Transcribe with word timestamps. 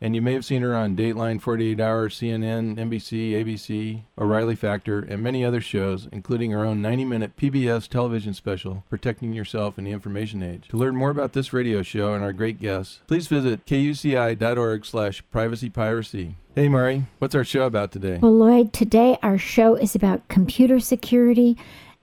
And 0.00 0.14
you 0.14 0.20
may 0.20 0.34
have 0.34 0.44
seen 0.44 0.62
her 0.62 0.74
on 0.74 0.94
Dateline, 0.94 1.40
48 1.40 1.80
Hour, 1.80 2.08
CNN, 2.08 2.76
NBC, 2.76 3.32
ABC, 3.32 4.02
O'Reilly 4.18 4.54
Factor, 4.54 5.00
and 5.00 5.22
many 5.22 5.44
other 5.44 5.60
shows, 5.60 6.06
including 6.12 6.50
her 6.50 6.66
own 6.66 6.82
90 6.82 7.04
minute 7.06 7.36
PBS 7.36 7.88
television 7.88 8.34
special, 8.34 8.84
Protecting 8.90 9.32
Yourself 9.32 9.78
in 9.78 9.84
the 9.84 9.92
Information 9.92 10.42
Age. 10.42 10.68
To 10.68 10.76
learn 10.76 10.96
more 10.96 11.10
about 11.10 11.32
this 11.32 11.52
radio 11.52 11.82
show 11.82 12.12
and 12.12 12.22
our 12.22 12.34
great 12.34 12.60
guests, 12.60 13.00
please 13.06 13.26
visit 13.26 13.64
kuci.org 13.64 14.84
slash 14.84 15.22
privacypiracy. 15.32 16.34
Hey, 16.54 16.68
Mari, 16.68 17.04
what's 17.18 17.34
our 17.34 17.44
show 17.44 17.64
about 17.64 17.92
today? 17.92 18.18
Well, 18.20 18.32
Lloyd, 18.32 18.72
today 18.72 19.18
our 19.22 19.38
show 19.38 19.76
is 19.76 19.94
about 19.94 20.28
computer 20.28 20.78
security 20.78 21.56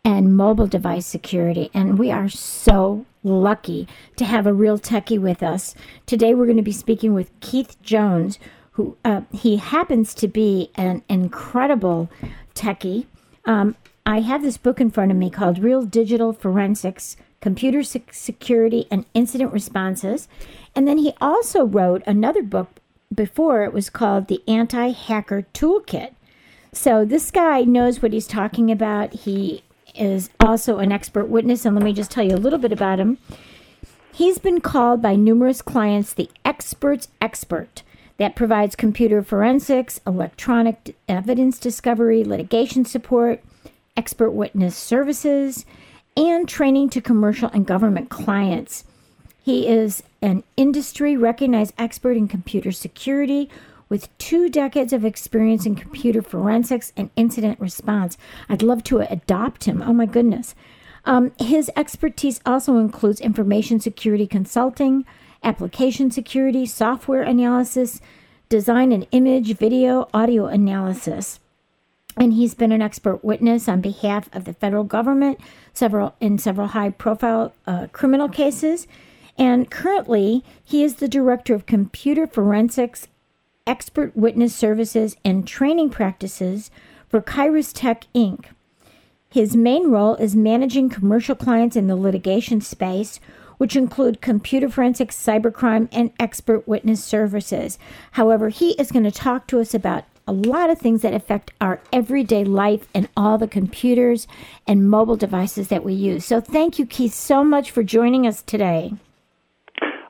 and 0.03 0.35
mobile 0.35 0.67
device 0.67 1.05
security, 1.05 1.69
and 1.73 1.97
we 1.97 2.11
are 2.11 2.29
so 2.29 3.05
lucky 3.23 3.87
to 4.17 4.25
have 4.25 4.45
a 4.45 4.53
real 4.53 4.77
techie 4.77 5.19
with 5.19 5.41
us. 5.41 5.75
Today 6.05 6.33
we're 6.33 6.45
going 6.45 6.57
to 6.57 6.63
be 6.63 6.71
speaking 6.71 7.13
with 7.13 7.37
Keith 7.39 7.81
Jones, 7.81 8.39
who 8.71 8.97
uh, 9.05 9.21
he 9.31 9.57
happens 9.57 10.13
to 10.15 10.27
be 10.27 10.71
an 10.75 11.03
incredible 11.09 12.09
techie. 12.55 13.05
Um, 13.45 13.75
I 14.05 14.19
have 14.19 14.41
this 14.41 14.57
book 14.57 14.81
in 14.81 14.91
front 14.91 15.11
of 15.11 15.17
me 15.17 15.29
called 15.29 15.59
Real 15.59 15.83
Digital 15.83 16.33
Forensics 16.33 17.15
Computer 17.39 17.83
Security 17.83 18.87
and 18.91 19.05
Incident 19.13 19.53
Responses. 19.53 20.27
And 20.75 20.87
then 20.87 20.97
he 20.97 21.13
also 21.21 21.65
wrote 21.65 22.03
another 22.05 22.43
book 22.43 22.79
before 23.13 23.63
it 23.63 23.73
was 23.73 23.89
called 23.89 24.27
The 24.27 24.41
Anti 24.47 24.91
Hacker 24.91 25.45
Toolkit. 25.53 26.13
So 26.71 27.05
this 27.05 27.31
guy 27.31 27.61
knows 27.61 28.01
what 28.01 28.13
he's 28.13 28.27
talking 28.27 28.71
about. 28.71 29.13
He 29.13 29.63
is 29.95 30.29
also 30.39 30.79
an 30.79 30.91
expert 30.91 31.25
witness, 31.25 31.65
and 31.65 31.75
let 31.75 31.83
me 31.83 31.93
just 31.93 32.11
tell 32.11 32.23
you 32.23 32.35
a 32.35 32.37
little 32.37 32.59
bit 32.59 32.71
about 32.71 32.99
him. 32.99 33.17
He's 34.13 34.37
been 34.37 34.61
called 34.61 35.01
by 35.01 35.15
numerous 35.15 35.61
clients 35.61 36.13
the 36.13 36.29
expert's 36.45 37.07
expert 37.19 37.83
that 38.17 38.35
provides 38.35 38.75
computer 38.75 39.23
forensics, 39.23 39.99
electronic 40.05 40.95
evidence 41.07 41.57
discovery, 41.57 42.23
litigation 42.23 42.85
support, 42.85 43.43
expert 43.97 44.31
witness 44.31 44.77
services, 44.77 45.65
and 46.15 46.47
training 46.47 46.89
to 46.89 47.01
commercial 47.01 47.49
and 47.49 47.65
government 47.65 48.09
clients. 48.09 48.83
He 49.43 49.67
is 49.67 50.03
an 50.21 50.43
industry 50.55 51.17
recognized 51.17 51.73
expert 51.77 52.15
in 52.15 52.27
computer 52.27 52.71
security 52.71 53.49
with 53.93 54.17
two 54.17 54.49
decades 54.49 54.91
of 54.91 55.05
experience 55.05 55.67
in 55.67 55.75
computer 55.75 56.19
forensics 56.19 56.91
and 56.97 57.11
incident 57.15 57.59
response. 57.59 58.17
I'd 58.49 58.63
love 58.63 58.83
to 58.85 59.01
adopt 59.01 59.65
him. 59.65 59.83
Oh 59.83 59.93
my 59.93 60.07
goodness. 60.07 60.55
Um, 61.05 61.31
his 61.37 61.69
expertise 61.75 62.41
also 62.43 62.77
includes 62.77 63.21
information 63.21 63.79
security 63.79 64.25
consulting, 64.25 65.05
application 65.43 66.09
security, 66.09 66.65
software 66.65 67.21
analysis, 67.21 68.01
design 68.49 68.91
and 68.91 69.05
image, 69.11 69.55
video, 69.57 70.09
audio 70.11 70.47
analysis. 70.47 71.39
And 72.17 72.33
he's 72.33 72.55
been 72.55 72.71
an 72.71 72.81
expert 72.81 73.23
witness 73.23 73.69
on 73.69 73.79
behalf 73.79 74.27
of 74.33 74.45
the 74.45 74.53
federal 74.53 74.85
government 74.85 75.39
several 75.71 76.15
in 76.19 76.39
several 76.39 76.69
high-profile 76.69 77.53
uh, 77.67 77.87
criminal 77.91 78.27
cases. 78.27 78.87
And 79.37 79.69
currently, 79.69 80.43
he 80.63 80.83
is 80.83 80.95
the 80.95 81.07
director 81.07 81.53
of 81.53 81.67
computer 81.67 82.25
forensics 82.25 83.07
expert 83.65 84.15
witness 84.15 84.55
services 84.55 85.15
and 85.23 85.47
training 85.47 85.89
practices 85.89 86.69
for 87.07 87.21
Kyrus 87.21 87.71
Tech 87.73 88.05
Inc. 88.13 88.45
His 89.29 89.55
main 89.55 89.89
role 89.89 90.15
is 90.15 90.35
managing 90.35 90.89
commercial 90.89 91.35
clients 91.35 91.75
in 91.75 91.87
the 91.87 91.95
litigation 91.95 92.61
space, 92.61 93.19
which 93.57 93.75
include 93.75 94.21
computer 94.21 94.69
forensics, 94.69 95.15
cybercrime, 95.15 95.87
and 95.91 96.11
expert 96.19 96.67
witness 96.67 97.03
services. 97.03 97.79
However, 98.11 98.49
he 98.49 98.71
is 98.71 98.91
going 98.91 99.05
to 99.05 99.11
talk 99.11 99.47
to 99.47 99.59
us 99.59 99.73
about 99.73 100.03
a 100.27 100.33
lot 100.33 100.69
of 100.69 100.79
things 100.79 101.01
that 101.01 101.13
affect 101.13 101.51
our 101.59 101.81
everyday 101.91 102.43
life 102.43 102.87
and 102.93 103.09
all 103.15 103.37
the 103.37 103.47
computers 103.47 104.27
and 104.67 104.89
mobile 104.89 105.17
devices 105.17 105.67
that 105.69 105.83
we 105.83 105.93
use. 105.93 106.25
So, 106.25 106.39
thank 106.39 106.79
you, 106.79 106.85
Keith, 106.85 107.13
so 107.13 107.43
much 107.43 107.71
for 107.71 107.83
joining 107.83 108.25
us 108.27 108.41
today. 108.41 108.93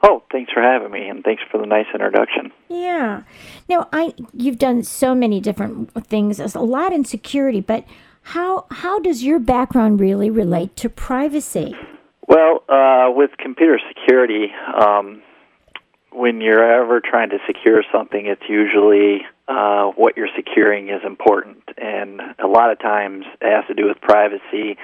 Oh, 0.06 0.22
thanks 0.34 0.52
for 0.52 0.62
having 0.62 0.92
me, 0.92 1.08
and 1.08 1.24
thanks 1.24 1.42
for 1.50 1.58
the 1.58 1.66
nice 1.66 1.86
introduction. 1.94 2.52
Yeah. 2.68 3.24
Now, 3.70 3.88
I 3.94 4.14
you've 4.34 4.60
done 4.60 4.84
so 4.84 5.16
many 5.16 5.40
different 5.40 5.94
things, 6.08 6.38
There's 6.38 6.56
a 6.56 6.60
lot 6.60 6.92
in 6.92 7.06
security, 7.06 7.62
but 7.62 7.86
how 8.24 8.66
how 8.70 9.00
does 9.00 9.24
your 9.24 9.40
background 9.40 10.02
really 10.02 10.30
relate 10.30 10.76
to 10.78 10.90
privacy? 10.90 11.76
Well, 12.28 12.64
uh, 12.68 13.12
with 13.16 13.32
computer 13.38 13.80
security, 13.88 14.52
um, 14.78 15.22
when 16.12 16.42
you're 16.42 16.64
ever 16.64 17.02
trying 17.02 17.30
to 17.30 17.40
secure 17.48 17.84
something, 17.92 18.26
it's 18.26 18.44
usually 18.48 19.26
uh, 19.48 19.88
what 19.92 20.18
you're 20.18 20.30
securing 20.36 20.90
is 20.90 21.02
important, 21.06 21.64
and 21.78 22.22
a 22.40 22.48
lot 22.48 22.72
of 22.72 22.80
times 22.80 23.26
it 23.42 23.50
has 23.50 23.66
to 23.68 23.74
do 23.74 23.88
with 23.88 24.00
privacy, 24.02 24.78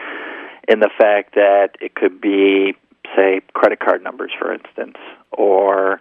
in 0.68 0.80
the 0.80 0.90
fact 0.98 1.36
that 1.36 1.72
it 1.82 1.96
could 1.96 2.22
be 2.22 2.76
say 3.16 3.42
credit 3.54 3.80
card 3.80 4.04
numbers, 4.04 4.32
for 4.38 4.54
instance, 4.54 4.98
or 5.32 6.00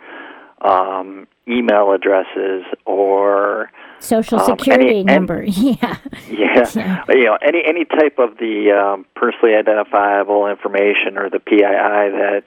um, 0.60 1.26
email 1.46 1.92
addresses, 1.92 2.64
or 2.84 3.70
social 4.00 4.38
security 4.41 5.00
um, 5.00 5.06
number. 5.06 5.42
yeah. 5.46 5.98
yeah, 6.28 6.70
yeah. 6.74 7.04
You 7.08 7.24
know, 7.24 7.38
any 7.42 7.62
any 7.66 7.84
type 7.84 8.19
of 8.19 8.38
the 8.38 8.72
um, 8.72 9.06
personally 9.14 9.54
identifiable 9.54 10.46
information 10.46 11.16
or 11.16 11.30
the 11.30 11.41
PII 11.41 11.60
that 11.62 12.44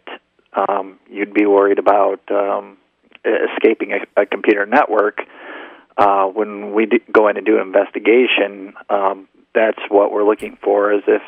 um, 0.53 0.99
you'd 1.09 1.33
be 1.33 1.45
worried 1.45 1.79
about 1.79 2.19
um, 2.31 2.78
escaping 3.25 3.93
a, 3.93 4.22
a 4.22 4.25
computer 4.25 4.66
network. 4.66 5.22
Uh, 5.97 6.25
when 6.25 6.73
we 6.73 6.85
do 6.85 6.99
go 7.11 7.28
in 7.28 7.38
and 7.38 7.45
do 7.45 7.57
an 7.57 7.67
investigation, 7.67 8.73
um, 8.89 9.28
that's 9.53 9.79
what 9.89 10.11
we're 10.11 10.25
looking 10.25 10.57
for. 10.63 10.93
Is 10.93 11.03
if 11.07 11.22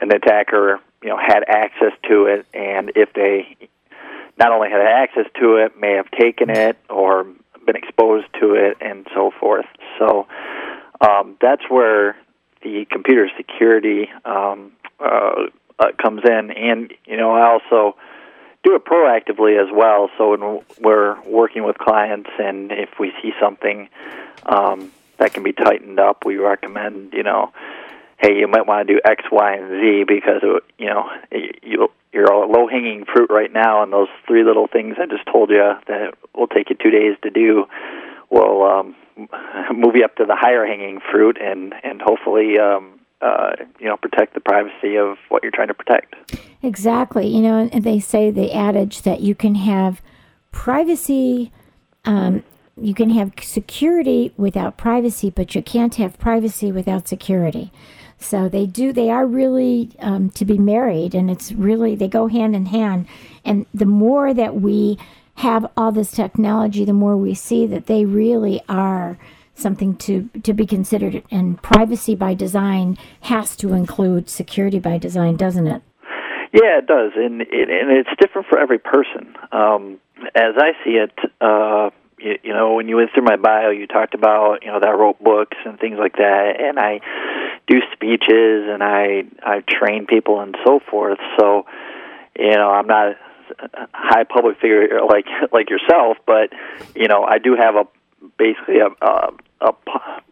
an 0.00 0.12
attacker 0.12 0.80
you 1.02 1.08
know 1.08 1.18
had 1.18 1.44
access 1.48 1.92
to 2.08 2.26
it, 2.26 2.46
and 2.54 2.92
if 2.96 3.12
they 3.14 3.56
not 4.38 4.52
only 4.52 4.70
had 4.70 4.80
access 4.80 5.26
to 5.40 5.56
it, 5.56 5.78
may 5.78 5.92
have 5.92 6.10
taken 6.10 6.50
it 6.50 6.78
or 6.88 7.26
been 7.66 7.76
exposed 7.76 8.26
to 8.40 8.54
it, 8.54 8.76
and 8.80 9.06
so 9.14 9.30
forth. 9.38 9.66
So 9.98 10.26
um, 11.00 11.36
that's 11.40 11.62
where 11.68 12.16
the 12.62 12.86
computer 12.90 13.28
security 13.36 14.08
um, 14.24 14.72
uh, 14.98 15.46
uh, 15.78 15.92
comes 16.00 16.22
in, 16.24 16.50
and 16.50 16.92
you 17.06 17.16
know 17.16 17.32
I 17.32 17.50
also 17.50 17.96
do 18.62 18.74
it 18.74 18.84
proactively 18.84 19.60
as 19.60 19.68
well. 19.72 20.10
So 20.18 20.36
when 20.36 20.60
we're 20.80 21.20
working 21.22 21.64
with 21.64 21.78
clients, 21.78 22.30
and 22.38 22.70
if 22.72 22.98
we 22.98 23.12
see 23.22 23.32
something 23.40 23.88
um, 24.44 24.92
that 25.18 25.32
can 25.32 25.42
be 25.42 25.52
tightened 25.52 25.98
up, 25.98 26.24
we 26.24 26.36
recommend 26.36 27.12
you 27.14 27.22
know 27.22 27.52
hey, 28.20 28.38
you 28.38 28.48
might 28.48 28.66
want 28.66 28.86
to 28.86 28.94
do 28.94 29.00
X, 29.04 29.24
Y, 29.30 29.54
and 29.54 29.70
Z 29.80 30.04
because 30.06 30.42
you 30.78 30.86
know 30.86 31.08
you 31.62 31.88
you're 32.12 32.26
low 32.26 32.66
hanging 32.68 33.04
fruit 33.04 33.30
right 33.30 33.52
now, 33.52 33.82
and 33.82 33.92
those 33.92 34.08
three 34.26 34.44
little 34.44 34.66
things 34.66 34.96
I 35.00 35.06
just 35.06 35.26
told 35.30 35.50
you 35.50 35.72
that 35.88 36.14
will 36.34 36.48
take 36.48 36.70
you 36.70 36.76
two 36.76 36.90
days 36.90 37.16
to 37.22 37.30
do 37.30 37.66
will 38.30 38.62
um, 38.64 38.96
move 39.74 39.96
you 39.96 40.04
up 40.04 40.16
to 40.16 40.24
the 40.24 40.36
higher 40.36 40.66
hanging 40.66 41.00
fruit, 41.10 41.38
and 41.40 41.74
and 41.82 42.00
hopefully. 42.00 42.58
Um, 42.58 42.96
uh, 43.22 43.50
you 43.78 43.86
know, 43.86 43.98
protect 43.98 44.32
the 44.32 44.40
privacy 44.40 44.96
of 44.96 45.18
what 45.28 45.42
you're 45.42 45.52
trying 45.52 45.68
to 45.68 45.74
protect. 45.74 46.14
Exactly. 46.62 47.26
You 47.28 47.42
know, 47.42 47.68
they 47.68 48.00
say 48.00 48.30
the 48.30 48.50
adage 48.50 49.02
that 49.02 49.20
you 49.20 49.34
can 49.34 49.56
have 49.56 50.00
privacy 50.52 51.52
um, 52.06 52.42
you 52.80 52.94
can 52.94 53.10
have 53.10 53.32
security 53.42 54.32
without 54.36 54.76
privacy, 54.76 55.30
but 55.30 55.54
you 55.54 55.62
can't 55.62 55.94
have 55.96 56.18
privacy 56.18 56.72
without 56.72 57.06
security. 57.06 57.72
So 58.20 58.48
they 58.48 58.66
do, 58.66 58.92
they 58.92 59.10
are 59.10 59.26
really 59.26 59.90
um, 59.98 60.30
to 60.30 60.44
be 60.44 60.58
married, 60.58 61.14
and 61.14 61.30
it's 61.30 61.52
really, 61.52 61.94
they 61.94 62.06
go 62.06 62.28
hand 62.28 62.54
in 62.54 62.66
hand. 62.66 63.06
And 63.44 63.66
the 63.72 63.86
more 63.86 64.34
that 64.34 64.60
we 64.60 64.98
have 65.36 65.66
all 65.76 65.90
this 65.90 66.12
technology, 66.12 66.84
the 66.84 66.92
more 66.92 67.16
we 67.16 67.34
see 67.34 67.66
that 67.66 67.86
they 67.86 68.04
really 68.04 68.60
are 68.68 69.18
something 69.54 69.96
to, 69.96 70.28
to 70.42 70.52
be 70.52 70.66
considered. 70.66 71.22
And 71.30 71.60
privacy 71.62 72.14
by 72.14 72.34
design 72.34 72.98
has 73.22 73.56
to 73.56 73.72
include 73.72 74.28
security 74.28 74.78
by 74.78 74.98
design, 74.98 75.36
doesn't 75.36 75.66
it? 75.66 75.82
Yeah, 76.52 76.78
it 76.78 76.86
does, 76.88 77.12
and 77.14 77.42
and 77.42 77.90
it's 77.92 78.10
different 78.18 78.48
for 78.48 78.58
every 78.58 78.78
person. 78.78 79.34
Um, 79.52 80.00
as 80.34 80.54
I 80.58 80.72
see 80.82 80.98
it, 80.98 81.12
uh, 81.40 81.90
you, 82.20 82.38
you 82.42 82.52
know, 82.52 82.74
when 82.74 82.88
you 82.88 82.96
went 82.96 83.10
through 83.12 83.24
my 83.24 83.36
bio, 83.36 83.70
you 83.70 83.86
talked 83.86 84.14
about 84.14 84.62
you 84.62 84.70
know 84.70 84.80
that 84.80 84.88
I 84.88 84.92
wrote 84.92 85.22
books 85.22 85.56
and 85.64 85.78
things 85.78 85.96
like 85.98 86.16
that, 86.16 86.60
and 86.60 86.78
I 86.78 87.00
do 87.66 87.80
speeches 87.92 88.68
and 88.68 88.82
I 88.82 89.24
I 89.42 89.62
train 89.68 90.06
people 90.06 90.40
and 90.40 90.56
so 90.64 90.80
forth. 90.90 91.18
So, 91.38 91.66
you 92.38 92.56
know, 92.56 92.70
I'm 92.70 92.86
not 92.86 93.16
a 93.58 93.88
high 93.92 94.24
public 94.24 94.56
figure 94.60 95.00
like 95.08 95.26
like 95.52 95.70
yourself, 95.70 96.18
but 96.26 96.50
you 96.94 97.08
know, 97.08 97.24
I 97.24 97.38
do 97.38 97.56
have 97.56 97.76
a 97.76 97.84
basically 98.38 98.78
a, 98.78 98.88
a, 99.04 99.32
a 99.60 99.72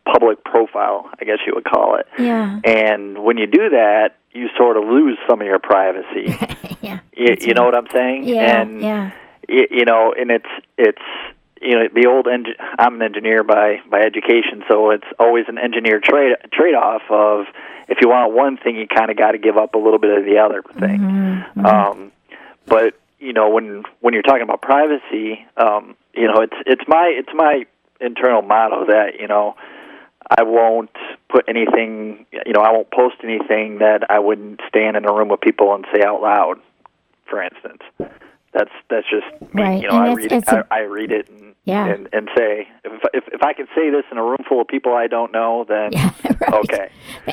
public 0.05 0.44
profile, 0.44 1.11
I 1.20 1.25
guess 1.25 1.38
you 1.46 1.52
would 1.55 1.64
call 1.64 1.96
it. 1.96 2.06
Yeah. 2.19 2.61
And 2.64 3.23
when 3.25 3.38
you 3.38 3.46
do 3.46 3.70
that, 3.70 4.17
you 4.32 4.49
sort 4.56 4.76
of 4.76 4.84
lose 4.84 5.19
some 5.29 5.41
of 5.41 5.46
your 5.46 5.58
privacy. 5.58 6.37
yeah. 6.82 7.00
You, 7.17 7.37
you 7.41 7.55
know 7.55 7.64
what 7.64 7.75
I'm 7.75 7.88
saying? 7.93 8.25
Yeah. 8.25 8.61
And 8.61 8.81
yeah. 8.81 9.11
you, 9.49 9.67
you 9.70 9.84
know, 9.84 10.14
and 10.19 10.31
it's 10.31 10.49
it's 10.76 11.02
you 11.60 11.75
know 11.75 11.88
the 11.94 12.06
old 12.08 12.26
eng- 12.28 12.55
I'm 12.78 12.94
an 12.96 13.02
engineer 13.02 13.43
by 13.44 13.81
by 13.90 14.00
education, 14.00 14.64
so 14.69 14.90
it's 14.90 15.06
always 15.19 15.44
an 15.49 15.58
engineer 15.58 16.00
trade 16.00 16.37
trade 16.52 16.75
off 16.75 17.02
of 17.10 17.46
if 17.88 17.99
you 18.02 18.08
want 18.08 18.32
one 18.34 18.56
thing, 18.58 18.76
you 18.76 18.87
kind 18.87 19.10
of 19.10 19.16
got 19.16 19.32
to 19.32 19.38
give 19.38 19.56
up 19.56 19.75
a 19.75 19.78
little 19.78 19.99
bit 19.99 20.16
of 20.19 20.25
the 20.25 20.38
other 20.38 20.62
thing. 20.78 21.00
Mm-hmm. 21.00 21.66
Um, 21.66 22.12
but 22.66 22.94
you 23.19 23.32
know 23.32 23.49
when 23.50 23.84
when 24.00 24.14
you're 24.14 24.22
talking 24.22 24.43
about 24.43 24.62
privacy, 24.62 25.46
um, 25.56 25.96
you 26.14 26.26
know 26.26 26.40
it's 26.43 26.56
it's 26.66 26.82
my 26.87 27.12
it's 27.16 27.31
my 27.34 27.64
internal 28.00 28.43
motto 28.43 28.87
that 28.87 29.19
you 29.19 29.26
know 29.26 29.56
I 30.31 30.43
won't 30.43 30.90
put 31.28 31.44
anything 31.49 32.26
you 32.46 32.52
know 32.52 32.60
I 32.60 32.70
won't 32.72 32.90
post 32.90 33.16
anything 33.25 33.78
that 33.78 34.10
I 34.10 34.19
wouldn't 34.19 34.60
stand 34.69 34.96
in 34.96 35.05
a 35.05 35.12
room 35.12 35.28
with 35.28 35.40
people 35.40 35.75
and 35.75 35.84
say 35.94 36.02
out 36.05 36.20
loud. 36.22 36.60
For 37.28 37.43
instance, 37.43 37.82
that's 38.52 38.70
that's 38.88 39.06
just 39.10 39.55
me. 39.55 39.62
Right, 39.62 39.82
You 39.82 39.88
know, 39.88 39.96
and 40.02 40.10
I 40.10 40.14
read 40.14 40.32
it. 40.32 40.49
a- 40.49 40.66
I, 40.70 40.78
I 40.78 40.81
read 40.82 41.10
it 41.12 41.28
and 41.28 41.47
Yeah. 41.69 41.87
and 41.87 42.09
and 42.12 42.29
say 42.37 42.67
if 42.85 43.03
if 43.15 43.25
if 43.32 43.43
I 43.43 43.53
could 43.53 43.69
say 43.76 43.91
this 43.91 44.05
in 44.11 44.19
a 44.19 44.23
room 44.25 44.38
full 44.49 44.61
of 44.61 44.69
people 44.69 44.94
I 44.94 45.06
don't 45.06 45.32
know, 45.32 45.65
then 45.69 45.91
right. 46.41 46.55
okay. 46.55 46.91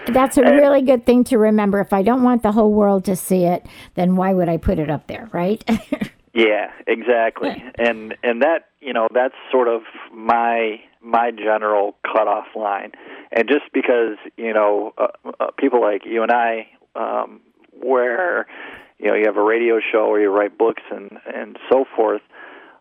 That's 0.08 0.38
a 0.38 0.42
And- 0.44 0.58
really 0.58 0.82
good 0.82 1.06
thing 1.06 1.24
to 1.26 1.38
remember. 1.38 1.80
If 1.80 1.94
I 1.94 2.02
don't 2.04 2.24
want 2.24 2.44
the 2.44 2.52
whole 2.52 2.74
world 2.74 3.06
to 3.06 3.16
see 3.16 3.46
it, 3.46 3.66
then 3.96 4.16
why 4.16 4.34
would 4.34 4.50
I 4.50 4.58
put 4.58 4.78
it 4.80 4.90
up 4.90 5.08
there, 5.08 5.30
right? 5.32 5.64
Yeah, 6.38 6.70
exactly. 6.86 7.64
And 7.80 8.14
and 8.22 8.42
that 8.42 8.66
you 8.82 8.92
know 8.92 9.08
that's 9.14 9.36
sort 9.54 9.70
of 9.70 9.84
my 10.14 10.82
my 11.02 11.32
general 11.32 11.96
cutoff 12.06 12.48
line. 12.58 12.92
And 13.32 13.48
just 13.48 13.72
because 13.74 14.18
you 14.36 14.54
know 14.54 14.94
uh, 14.98 15.08
uh, 15.40 15.52
people 15.58 15.80
like 15.80 16.02
you 16.06 16.24
and 16.24 16.34
I, 16.34 16.68
um, 16.94 17.40
where 17.82 18.48
you 19.00 19.08
know 19.08 19.14
you 19.16 19.24
have 19.28 19.38
a 19.38 19.44
radio 19.44 19.80
show 19.80 20.08
or 20.12 20.20
you 20.20 20.30
write 20.30 20.58
books 20.58 20.84
and 20.92 21.10
and 21.34 21.58
so 21.72 21.86
forth, 21.96 22.22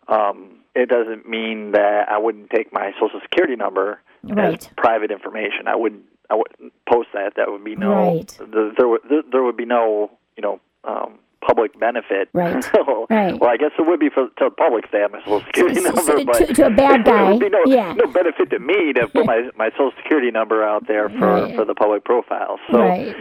um, 0.09 0.59
it 0.75 0.89
doesn't 0.89 1.29
mean 1.29 1.73
that 1.73 2.09
I 2.09 2.19
wouldn't 2.19 2.51
take 2.51 2.73
my 2.73 2.93
social 3.01 3.21
security 3.21 3.57
number 3.57 4.01
Right. 4.25 4.55
as 4.59 4.69
private 4.77 5.11
information. 5.11 5.69
I 5.69 5.77
wouldn't 5.77 6.03
I 6.31 6.35
wouldn't 6.37 6.73
post 6.89 7.09
that. 7.13 7.35
That 7.37 7.51
would 7.53 7.63
be 7.63 7.77
no 7.77 7.93
Right. 7.93 8.39
there, 8.51 8.73
there 8.77 8.89
would 8.89 9.01
there, 9.31 9.43
would 9.43 9.57
be 9.57 9.67
no 9.67 10.11
you 10.37 10.43
know. 10.43 10.61
Um, 10.85 11.19
public 11.47 11.79
benefit 11.79 12.31
Right. 12.33 12.65
So, 12.75 13.07
Right. 13.11 13.39
well, 13.39 13.51
I 13.51 13.59
guess 13.59 13.73
it 13.79 13.87
would 13.87 14.01
be 14.01 14.09
for 14.09 14.29
to 14.39 14.45
the 14.47 14.51
public 14.51 14.91
to 14.93 14.97
have 14.99 15.13
my 15.13 15.19
social 15.25 15.41
security 15.43 15.75
So- 15.83 15.91
so 15.97 16.15
number, 16.15 16.33
to- 16.33 16.47
but 16.47 16.55
to 16.57 16.67
a 16.67 16.71
bad 16.85 17.05
guy, 17.05 17.31
would 17.33 17.39
be 17.41 17.51
no, 17.51 17.63
yeah. 17.67 17.93
no 17.93 18.07
benefit 18.11 18.49
to 18.49 18.59
me 18.59 18.95
to 18.95 19.07
put 19.09 19.27
my 19.27 19.51
my 19.55 19.69
social 19.73 19.93
security 20.03 20.31
number 20.31 20.65
out 20.65 20.87
there 20.87 21.11
for 21.11 21.27
Right. 21.27 21.55
for 21.55 21.67
the 21.67 21.75
public 21.75 22.03
profile. 22.05 22.59
So, 22.71 22.79
Right. 22.79 23.15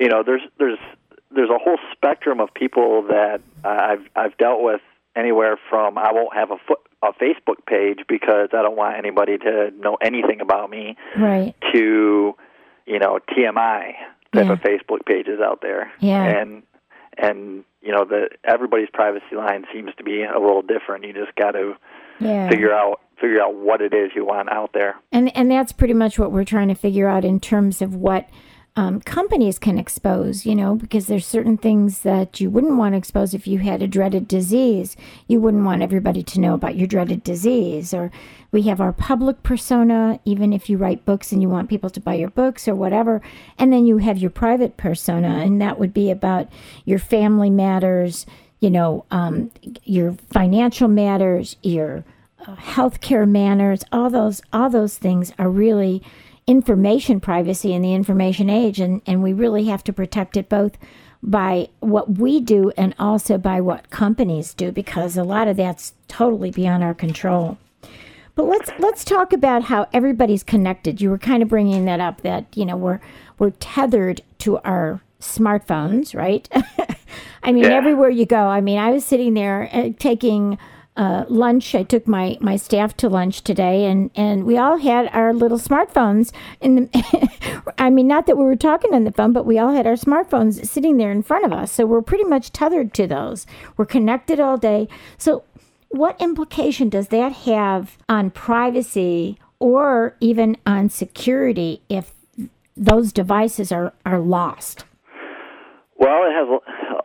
you 0.00 0.08
know, 0.08 0.22
there's 0.22 0.40
there's 0.58 0.78
there's 1.30 1.50
a 1.50 1.58
whole 1.58 1.76
spectrum 1.92 2.40
of 2.40 2.52
people 2.54 3.02
that 3.08 3.42
I've 3.62 4.08
I've 4.16 4.34
dealt 4.38 4.62
with 4.62 4.80
anywhere 5.14 5.58
from 5.68 5.98
I 5.98 6.12
won't 6.12 6.34
have 6.34 6.50
a 6.50 6.56
foot 6.66 6.80
a 7.08 7.12
Facebook 7.24 7.64
page 7.66 8.00
because 8.08 8.50
I 8.52 8.62
don't 8.62 8.76
want 8.76 8.96
anybody 8.96 9.38
to 9.38 9.70
know 9.78 9.96
anything 10.02 10.40
about 10.40 10.70
me 10.70 10.96
right. 11.16 11.54
to 11.72 12.34
you 12.86 12.98
know 12.98 13.18
TMI 13.30 13.92
type 14.34 14.46
Yeah. 14.46 14.52
of 14.52 14.60
Facebook 14.60 15.04
pages 15.06 15.40
out 15.40 15.60
there. 15.62 15.90
Yeah. 16.00 16.24
And 16.24 16.62
and 17.18 17.64
you 17.82 17.92
know 17.92 18.04
the 18.04 18.28
everybody's 18.44 18.90
privacy 18.92 19.36
line 19.36 19.64
seems 19.72 19.90
to 19.96 20.04
be 20.04 20.22
a 20.22 20.38
little 20.38 20.62
different. 20.62 21.04
You 21.04 21.12
just 21.12 21.34
got 21.36 21.52
to 21.52 21.74
Yeah. 22.20 22.48
figure 22.48 22.72
out 22.72 23.00
figure 23.20 23.40
out 23.40 23.54
what 23.54 23.80
it 23.80 23.94
is 23.94 24.10
you 24.14 24.24
want 24.26 24.50
out 24.50 24.72
there. 24.74 24.96
And 25.12 25.34
and 25.36 25.50
that's 25.50 25.72
pretty 25.72 25.94
much 25.94 26.18
what 26.18 26.32
we're 26.32 26.44
trying 26.44 26.68
to 26.68 26.74
figure 26.74 27.08
out 27.08 27.24
in 27.24 27.40
terms 27.40 27.80
of 27.80 27.94
what 27.94 28.28
um, 28.78 29.00
companies 29.00 29.58
can 29.58 29.78
expose, 29.78 30.44
you 30.44 30.54
know, 30.54 30.74
because 30.74 31.06
there's 31.06 31.26
certain 31.26 31.56
things 31.56 32.00
that 32.00 32.40
you 32.42 32.50
wouldn't 32.50 32.76
want 32.76 32.92
to 32.92 32.98
expose 32.98 33.32
if 33.32 33.46
you 33.46 33.60
had 33.60 33.80
a 33.80 33.86
dreaded 33.86 34.28
disease. 34.28 34.96
You 35.26 35.40
wouldn't 35.40 35.64
want 35.64 35.80
everybody 35.80 36.22
to 36.22 36.40
know 36.40 36.52
about 36.52 36.76
your 36.76 36.86
dreaded 36.86 37.24
disease. 37.24 37.94
Or 37.94 38.12
we 38.52 38.62
have 38.62 38.78
our 38.78 38.92
public 38.92 39.42
persona, 39.42 40.20
even 40.26 40.52
if 40.52 40.68
you 40.68 40.76
write 40.76 41.06
books 41.06 41.32
and 41.32 41.40
you 41.40 41.48
want 41.48 41.70
people 41.70 41.88
to 41.88 42.00
buy 42.00 42.14
your 42.14 42.28
books 42.28 42.68
or 42.68 42.74
whatever. 42.74 43.22
And 43.58 43.72
then 43.72 43.86
you 43.86 43.96
have 43.96 44.18
your 44.18 44.30
private 44.30 44.76
persona, 44.76 45.38
and 45.38 45.58
that 45.62 45.78
would 45.78 45.94
be 45.94 46.10
about 46.10 46.48
your 46.84 46.98
family 46.98 47.48
matters, 47.48 48.26
you 48.60 48.68
know, 48.68 49.06
um, 49.10 49.50
your 49.84 50.12
financial 50.30 50.88
matters, 50.88 51.56
your 51.62 52.04
uh, 52.46 52.56
healthcare 52.56 53.26
manners, 53.26 53.84
all 53.90 54.10
those 54.10 54.42
all 54.52 54.68
those 54.68 54.98
things 54.98 55.32
are 55.38 55.48
really 55.48 56.02
information 56.46 57.20
privacy 57.20 57.72
in 57.74 57.82
the 57.82 57.94
information 57.94 58.48
age 58.48 58.78
and, 58.80 59.02
and 59.06 59.22
we 59.22 59.32
really 59.32 59.64
have 59.64 59.82
to 59.84 59.92
protect 59.92 60.36
it 60.36 60.48
both 60.48 60.72
by 61.22 61.68
what 61.80 62.18
we 62.18 62.40
do 62.40 62.70
and 62.76 62.94
also 62.98 63.36
by 63.36 63.60
what 63.60 63.90
companies 63.90 64.54
do 64.54 64.70
because 64.70 65.16
a 65.16 65.24
lot 65.24 65.48
of 65.48 65.56
that's 65.56 65.94
totally 66.06 66.50
beyond 66.50 66.84
our 66.84 66.94
control. 66.94 67.58
But 68.36 68.44
let's 68.44 68.70
let's 68.78 69.02
talk 69.04 69.32
about 69.32 69.64
how 69.64 69.88
everybody's 69.94 70.42
connected. 70.42 71.00
You 71.00 71.08
were 71.10 71.18
kind 71.18 71.42
of 71.42 71.48
bringing 71.48 71.86
that 71.86 72.00
up 72.00 72.20
that 72.20 72.44
you 72.54 72.66
know 72.66 72.76
we're 72.76 73.00
we're 73.38 73.50
tethered 73.50 74.20
to 74.40 74.58
our 74.58 75.00
smartphones, 75.20 76.14
right? 76.14 76.46
I 77.42 77.52
mean, 77.52 77.64
Yeah. 77.64 77.70
everywhere 77.70 78.10
you 78.10 78.26
go. 78.26 78.36
I 78.48 78.60
mean, 78.60 78.78
I 78.78 78.90
was 78.90 79.04
sitting 79.06 79.32
there 79.34 79.70
uh, 79.72 79.88
taking 79.98 80.58
uh, 80.96 81.24
lunch. 81.28 81.74
I 81.74 81.82
took 81.82 82.06
my 82.06 82.38
my 82.40 82.56
staff 82.56 82.96
to 82.98 83.08
lunch 83.08 83.42
today, 83.42 83.84
and 83.84 84.10
and 84.14 84.44
we 84.44 84.56
all 84.56 84.78
had 84.78 85.08
our 85.12 85.32
little 85.32 85.58
smartphones. 85.58 86.32
In 86.60 86.74
the, 86.76 87.72
I 87.78 87.90
mean, 87.90 88.06
not 88.06 88.26
that 88.26 88.36
we 88.36 88.44
were 88.44 88.56
talking 88.56 88.94
on 88.94 89.04
the 89.04 89.12
phone, 89.12 89.32
but 89.32 89.46
we 89.46 89.58
all 89.58 89.72
had 89.72 89.86
our 89.86 89.94
smartphones 89.94 90.66
sitting 90.66 90.96
there 90.96 91.12
in 91.12 91.22
front 91.22 91.44
of 91.44 91.52
us. 91.52 91.72
So 91.72 91.86
we're 91.86 92.02
pretty 92.02 92.24
much 92.24 92.52
tethered 92.52 92.94
to 92.94 93.06
those. 93.06 93.46
We're 93.76 93.86
connected 93.86 94.40
all 94.40 94.56
day. 94.56 94.88
So 95.18 95.44
what 95.88 96.20
implication 96.20 96.88
does 96.88 97.08
that 97.08 97.32
have 97.32 97.96
on 98.08 98.30
privacy 98.30 99.38
or 99.58 100.16
even 100.20 100.56
on 100.66 100.90
security 100.90 101.82
if 101.88 102.12
those 102.76 103.12
devices 103.12 103.72
are, 103.72 103.92
are 104.04 104.20
lost? 104.20 104.84
Well, 105.98 106.24
it 106.24 106.32
has 106.34 106.60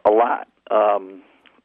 a 0.06 0.12
lot. 0.12 0.48
Um, 0.70 1.22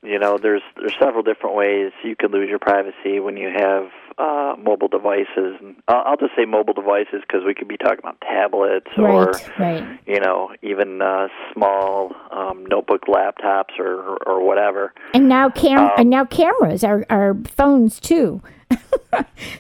you 0.06 0.18
know, 0.18 0.38
there's 0.40 0.62
there's 0.76 0.94
several 0.98 1.22
different 1.22 1.56
ways 1.56 1.92
you 2.04 2.16
could 2.16 2.30
lose 2.32 2.48
your 2.48 2.58
privacy 2.58 3.18
when 3.20 3.36
you 3.36 3.48
have 3.54 3.90
uh, 4.18 4.54
mobile 4.58 4.88
devices. 4.88 5.56
And 5.60 5.76
I'll, 5.88 6.02
I'll 6.06 6.16
just 6.16 6.32
say 6.36 6.44
mobile 6.44 6.72
devices 6.75 7.22
because 7.26 7.42
we 7.44 7.54
could 7.54 7.68
be 7.68 7.76
talking 7.76 7.98
about 7.98 8.20
tablets 8.20 8.86
or 8.96 9.30
right, 9.32 9.58
right. 9.58 10.00
you 10.06 10.20
know 10.20 10.50
even 10.62 11.02
uh, 11.02 11.28
small 11.52 12.14
um, 12.30 12.64
notebook 12.66 13.02
laptops 13.06 13.78
or 13.78 14.16
or 14.26 14.46
whatever. 14.46 14.94
And 15.14 15.28
now 15.28 15.50
cam 15.50 15.78
Um, 15.78 15.90
and 15.98 16.10
now 16.10 16.25
cameras 16.25 16.84
are, 16.84 17.04
are 17.10 17.36
phones 17.46 18.00
too. 18.00 18.42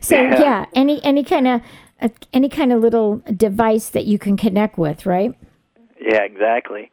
so 0.00 0.14
Yeah. 0.16 0.40
yeah. 0.40 0.66
any 0.74 1.04
any 1.04 1.24
kind 1.24 1.46
of 1.48 1.60
uh, 2.00 2.08
any 2.32 2.48
kind 2.48 2.72
of 2.72 2.80
little 2.80 3.22
device 3.36 3.88
that 3.90 4.04
you 4.06 4.18
can 4.18 4.36
connect 4.36 4.78
with, 4.78 5.06
right? 5.06 5.34
Yeah, 6.00 6.22
exactly. 6.22 6.90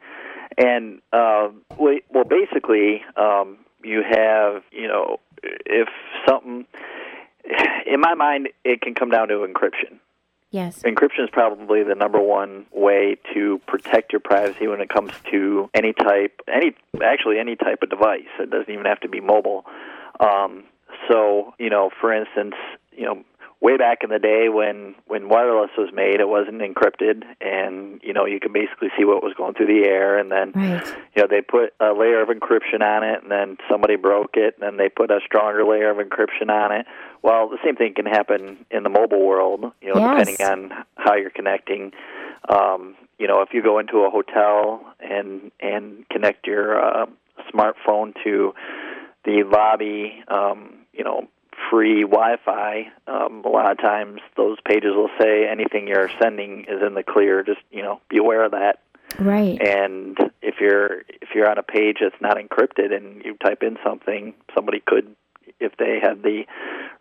And 0.56 1.00
uh, 1.12 1.48
well, 1.78 1.98
well, 2.10 2.24
basically, 2.24 3.02
um, 3.16 3.58
you 3.82 4.02
have 4.08 4.62
you 4.70 4.88
know 4.88 5.18
if 5.42 5.88
something 6.28 6.66
in 7.86 8.00
my 8.00 8.14
mind, 8.14 8.48
it 8.64 8.80
can 8.80 8.94
come 8.94 9.10
down 9.10 9.28
to 9.28 9.34
encryption. 9.34 9.98
Yes. 10.50 10.82
Encryption 10.82 11.24
is 11.24 11.30
probably 11.32 11.82
the 11.82 11.96
number 11.96 12.20
one 12.20 12.66
way 12.72 13.16
to 13.34 13.60
protect 13.66 14.12
your 14.12 14.20
privacy 14.20 14.68
when 14.68 14.80
it 14.80 14.88
comes 14.88 15.10
to 15.32 15.68
any 15.74 15.92
type, 15.92 16.40
any 16.46 16.76
actually 17.02 17.40
any 17.40 17.56
type 17.56 17.82
of 17.82 17.90
device. 17.90 18.28
It 18.38 18.50
doesn't 18.50 18.72
even 18.72 18.84
have 18.84 19.00
to 19.00 19.08
be 19.08 19.20
mobile. 19.20 19.64
Um, 20.20 20.62
so, 21.10 21.54
you 21.58 21.70
know, 21.70 21.90
for 22.00 22.12
instance, 22.12 22.54
you 22.92 23.04
know, 23.04 23.24
way 23.64 23.78
back 23.78 24.04
in 24.04 24.10
the 24.10 24.18
day 24.18 24.50
when 24.50 24.94
when 25.06 25.30
wireless 25.30 25.70
was 25.78 25.88
made, 25.94 26.20
it 26.20 26.28
wasn't 26.28 26.60
encrypted, 26.60 27.24
and 27.40 27.98
you 28.04 28.12
know 28.12 28.26
you 28.26 28.38
could 28.38 28.52
basically 28.52 28.88
see 28.96 29.06
what 29.06 29.22
was 29.22 29.32
going 29.36 29.54
through 29.54 29.66
the 29.68 29.88
air, 29.88 30.18
and 30.18 30.30
then 30.30 30.52
Right. 30.54 30.84
you 31.16 31.22
know 31.22 31.26
they 31.28 31.40
put 31.40 31.72
a 31.80 31.92
layer 31.94 32.20
of 32.20 32.28
encryption 32.28 32.82
on 32.82 33.02
it, 33.02 33.22
and 33.22 33.32
then 33.32 33.56
somebody 33.68 33.96
broke 33.96 34.36
it, 34.36 34.54
and 34.54 34.62
then 34.62 34.76
they 34.76 34.90
put 34.90 35.10
a 35.10 35.20
stronger 35.24 35.64
layer 35.64 35.90
of 35.90 35.96
encryption 35.96 36.50
on 36.50 36.72
it. 36.72 36.86
Well, 37.22 37.48
the 37.48 37.58
same 37.64 37.74
thing 37.76 37.94
can 37.94 38.04
happen 38.04 38.66
in 38.70 38.82
the 38.82 38.90
mobile 38.90 39.24
world, 39.26 39.72
you 39.80 39.88
know, 39.88 39.98
Yes. 39.98 40.10
depending 40.10 40.46
on 40.46 40.84
how 40.96 41.14
you're 41.14 41.30
connecting. 41.30 41.92
Um, 42.46 42.96
you 43.18 43.26
know, 43.26 43.40
if 43.40 43.54
you 43.54 43.62
go 43.62 43.78
into 43.78 44.00
a 44.00 44.10
hotel 44.10 44.84
and 45.00 45.50
and 45.60 46.06
connect 46.10 46.46
your 46.46 46.78
uh, 46.78 47.06
smartphone 47.50 48.12
to 48.24 48.52
the 49.24 49.42
lobby, 49.44 50.22
um, 50.28 50.80
you 50.92 51.02
know, 51.02 51.28
free 51.70 52.02
Wi-Fi, 52.02 52.86
um, 53.06 53.42
a 53.44 53.48
lot 53.48 53.70
of 53.70 53.78
times 53.78 54.20
those 54.36 54.58
pages 54.66 54.90
will 54.94 55.10
say 55.20 55.46
anything 55.48 55.88
you're 55.88 56.10
sending 56.20 56.62
is 56.68 56.82
in 56.86 56.94
the 56.94 57.02
clear. 57.02 57.42
Just 57.42 57.60
you 57.70 57.82
know, 57.82 58.00
be 58.08 58.18
aware 58.18 58.44
of 58.44 58.52
that. 58.52 58.80
Right. 59.18 59.60
And 59.60 60.16
if 60.42 60.56
you're 60.60 61.00
if 61.20 61.30
you're 61.34 61.48
on 61.50 61.58
a 61.58 61.62
page 61.62 61.98
that's 62.00 62.20
not 62.20 62.36
encrypted 62.36 62.94
and 62.94 63.24
you 63.24 63.36
type 63.44 63.62
in 63.62 63.76
something, 63.84 64.34
somebody 64.54 64.82
could, 64.84 65.14
if 65.60 65.76
they 65.78 65.98
had 66.02 66.22
the 66.22 66.44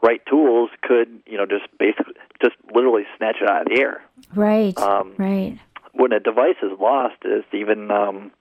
right 0.02 0.22
tools, 0.26 0.70
could 0.82 1.22
you 1.26 1.38
know 1.38 1.46
just 1.46 1.66
basically 1.80 2.14
just 2.42 2.56
literally 2.74 3.04
snatch 3.18 3.38
it 3.42 3.50
out 3.50 3.62
of 3.64 3.68
the 3.70 3.80
air. 3.80 4.04
Right. 4.36 4.78
Um, 4.78 5.14
right. 5.18 5.58
When 5.94 6.12
a 6.12 6.20
device 6.20 6.58
is 6.62 6.72
lost, 6.80 7.16
it's 7.24 7.48
even 7.54 7.90
um, 7.92 8.32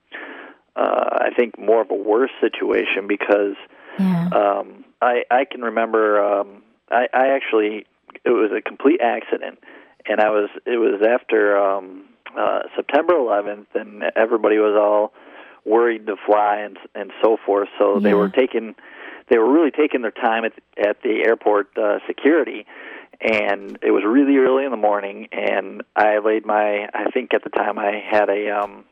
uh, 0.75 1.19
I 1.21 1.29
think 1.37 1.57
more 1.57 1.81
of 1.81 1.91
a 1.91 1.95
worse 1.95 2.31
situation 2.41 3.07
because 3.07 3.55
Yeah. 3.99 4.27
um, 4.33 4.82
I 5.03 5.23
I 5.29 5.45
can 5.45 5.61
remember 5.61 6.23
um, 6.23 6.63
I, 6.89 7.07
I 7.13 7.27
actually 7.35 7.85
it 8.23 8.29
was 8.29 8.51
a 8.57 8.61
complete 8.61 9.01
accident, 9.01 9.59
and 10.07 10.19
I 10.19 10.29
was 10.29 10.49
it 10.65 10.77
was 10.77 11.01
after 11.07 11.57
um, 11.57 12.05
uh, 12.37 12.59
September 12.75 13.13
11th, 13.13 13.67
and 13.75 14.03
everybody 14.15 14.57
was 14.57 14.77
all 14.79 15.13
worried 15.65 16.07
to 16.07 16.15
fly 16.25 16.59
and 16.59 16.77
and 16.95 17.11
so 17.21 17.37
forth. 17.45 17.69
So 17.77 17.99
they 17.99 18.13
were 18.13 18.29
taking 18.29 18.75
they 19.29 19.37
were 19.37 19.51
really 19.51 19.71
taking 19.71 20.01
their 20.01 20.11
time 20.11 20.45
at 20.45 20.53
at 20.77 21.01
the 21.03 21.23
airport 21.25 21.77
uh, 21.77 21.99
security. 22.07 22.65
And 23.21 23.77
it 23.81 23.91
was 23.91 24.03
really 24.05 24.35
early 24.35 24.65
in 24.65 24.71
the 24.71 24.77
morning, 24.77 25.29
and 25.31 25.83
I 25.95 26.17
laid 26.17 26.45
my. 26.45 26.89
I 26.93 27.09
think 27.13 27.33
at 27.33 27.43
the 27.43 27.49
time 27.49 27.79
I 27.79 28.01
had 28.05 28.27
a 28.27 28.49
um, 28.49 28.83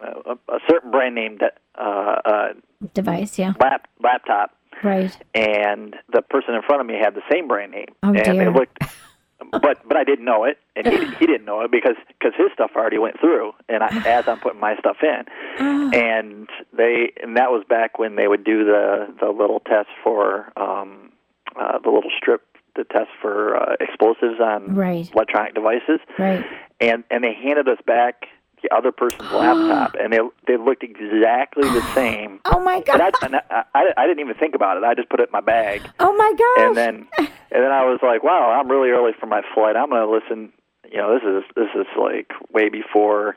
a, 0.00 0.32
a 0.52 0.58
certain 0.68 0.90
brand 0.90 1.14
name 1.14 1.38
that 1.40 1.58
uh, 1.74 2.20
uh, 2.24 2.48
Device. 2.92 3.38
Yeah. 3.38 3.54
lap 3.58 3.88
laptop 4.02 4.57
Right. 4.82 5.16
and 5.34 5.96
the 6.12 6.22
person 6.22 6.54
in 6.54 6.62
front 6.62 6.80
of 6.80 6.86
me 6.86 6.94
had 7.02 7.14
the 7.14 7.22
same 7.30 7.48
brand 7.48 7.72
name, 7.72 7.88
Oh, 8.02 8.08
and 8.08 8.16
dear. 8.24 8.34
they 8.34 8.48
looked, 8.50 8.78
but 9.52 9.78
but 9.86 9.96
I 9.96 10.04
didn't 10.04 10.24
know 10.24 10.44
it, 10.44 10.58
and 10.76 10.86
he, 10.86 10.98
he 11.18 11.26
didn't 11.26 11.44
know 11.44 11.60
it 11.62 11.70
because 11.70 11.96
because 12.08 12.32
his 12.36 12.48
stuff 12.54 12.70
already 12.76 12.98
went 12.98 13.18
through, 13.20 13.52
and 13.68 13.82
I, 13.82 13.90
as 14.06 14.24
I'm 14.26 14.40
putting 14.40 14.60
my 14.60 14.76
stuff 14.78 14.96
in, 15.02 15.22
Oh. 15.60 15.90
and 15.92 16.48
they 16.76 17.12
and 17.22 17.36
that 17.36 17.50
was 17.50 17.64
back 17.68 17.98
when 17.98 18.16
they 18.16 18.28
would 18.28 18.44
do 18.44 18.64
the 18.64 19.06
the 19.20 19.28
little 19.28 19.60
test 19.60 19.88
for 20.02 20.52
um, 20.56 21.12
uh, 21.60 21.78
the 21.78 21.90
little 21.90 22.10
strip, 22.16 22.42
the 22.76 22.84
test 22.84 23.10
for 23.20 23.56
uh, 23.56 23.76
explosives 23.80 24.40
on 24.40 24.74
Right. 24.74 25.10
electronic 25.14 25.54
devices, 25.54 26.00
Right. 26.18 26.44
and 26.80 27.04
and 27.10 27.22
they 27.24 27.34
handed 27.34 27.68
us 27.68 27.78
back 27.86 28.26
the 28.62 28.74
other 28.74 28.92
person's 28.92 29.22
laptop, 29.32 29.96
and 30.00 30.12
they 30.12 30.20
they 30.46 30.56
looked 30.56 30.82
exactly 30.82 31.68
the 31.68 31.82
same. 31.94 32.40
Oh 32.44 32.60
my 32.60 32.80
God. 32.80 33.00
I, 33.00 33.10
and 33.22 33.36
I, 33.36 33.64
I, 33.74 33.84
I 33.96 34.06
didn't 34.06 34.20
even 34.20 34.34
think 34.34 34.54
about 34.54 34.76
it. 34.76 34.84
I 34.84 34.94
just 34.94 35.08
put 35.08 35.20
it 35.20 35.28
in 35.28 35.32
my 35.32 35.40
bag, 35.40 35.82
oh 36.00 36.14
my 36.16 36.32
god! 36.36 36.66
and 36.68 36.76
then 36.76 37.08
and 37.18 37.62
then 37.64 37.72
I 37.72 37.84
was 37.84 38.00
like, 38.02 38.22
"Wow, 38.22 38.50
I'm 38.50 38.68
really 38.68 38.90
early 38.90 39.12
for 39.18 39.26
my 39.26 39.42
flight. 39.54 39.76
I'm 39.76 39.90
going 39.90 40.06
to 40.06 40.10
listen." 40.10 40.52
You 40.90 40.96
know, 40.96 41.12
this 41.12 41.22
is 41.22 41.44
this 41.54 41.68
is 41.74 41.86
like 42.00 42.32
way 42.50 42.70
before 42.70 43.36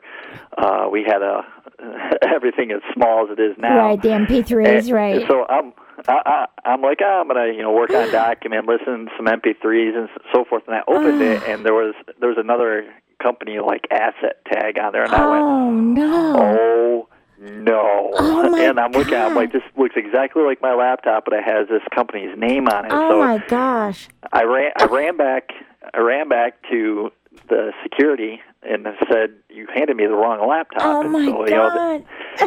uh, 0.56 0.88
we 0.90 1.04
had 1.04 1.20
a 1.20 1.44
everything 2.34 2.70
as 2.70 2.80
small 2.94 3.24
as 3.24 3.36
it 3.36 3.42
is 3.42 3.56
now. 3.58 3.88
Right. 3.88 4.00
The 4.00 4.08
MP3s. 4.08 4.78
And 4.78 4.90
Right. 4.90 5.28
So 5.28 5.44
I'm 5.46 5.74
I, 6.08 6.46
I, 6.64 6.70
I'm 6.70 6.82
like, 6.82 6.98
oh, 7.02 7.20
I'm 7.20 7.28
gonna 7.28 7.52
you 7.52 7.62
know 7.62 7.72
work 7.72 7.90
on 7.90 8.10
document, 8.12 8.66
listen 8.66 9.06
to 9.06 9.10
some 9.16 9.26
MP3s 9.26 9.96
and 9.96 10.08
so 10.32 10.44
forth. 10.44 10.64
And 10.66 10.76
I 10.76 10.80
opened 10.88 11.22
it, 11.22 11.42
and 11.44 11.64
there 11.64 11.74
was 11.74 11.94
there 12.20 12.28
was 12.28 12.38
another 12.38 12.86
company 13.22 13.58
like 13.60 13.86
Asset 13.90 14.36
Tag 14.50 14.78
on 14.78 14.92
there, 14.92 15.04
and 15.04 15.12
I 15.14 15.30
went, 15.30 15.42
oh 15.42 15.70
no. 15.70 16.36
Oh 16.36 17.08
no! 17.40 18.10
Oh, 18.14 18.50
my 18.50 18.60
and 18.62 18.78
I'm 18.78 18.92
looking. 18.92 19.14
I'm 19.14 19.34
like, 19.34 19.52
this 19.52 19.62
looks 19.76 19.94
exactly 19.96 20.42
like 20.44 20.62
my 20.62 20.74
laptop, 20.74 21.24
but 21.24 21.34
it 21.34 21.42
has 21.44 21.68
this 21.68 21.82
company's 21.94 22.36
name 22.38 22.68
on 22.68 22.84
it. 22.86 22.92
Oh 22.92 23.10
so 23.10 23.18
my 23.18 23.38
gosh. 23.48 24.08
I 24.32 24.44
ran. 24.44 24.70
I 24.78 24.84
ran 24.84 25.16
back. 25.16 25.50
I 25.92 25.98
ran 25.98 26.28
back 26.28 26.54
to 26.70 27.10
the 27.48 27.72
security 27.82 28.40
and 28.62 28.86
said, 29.10 29.30
"You 29.50 29.66
handed 29.74 29.96
me 29.96 30.06
the 30.06 30.14
wrong 30.14 30.46
laptop." 30.48 30.82
Oh 30.82 31.00
and 31.00 31.10
my 31.10 31.24
so, 31.24 31.44
you 31.46 31.50
know, 31.50 31.70
God. 31.70 32.04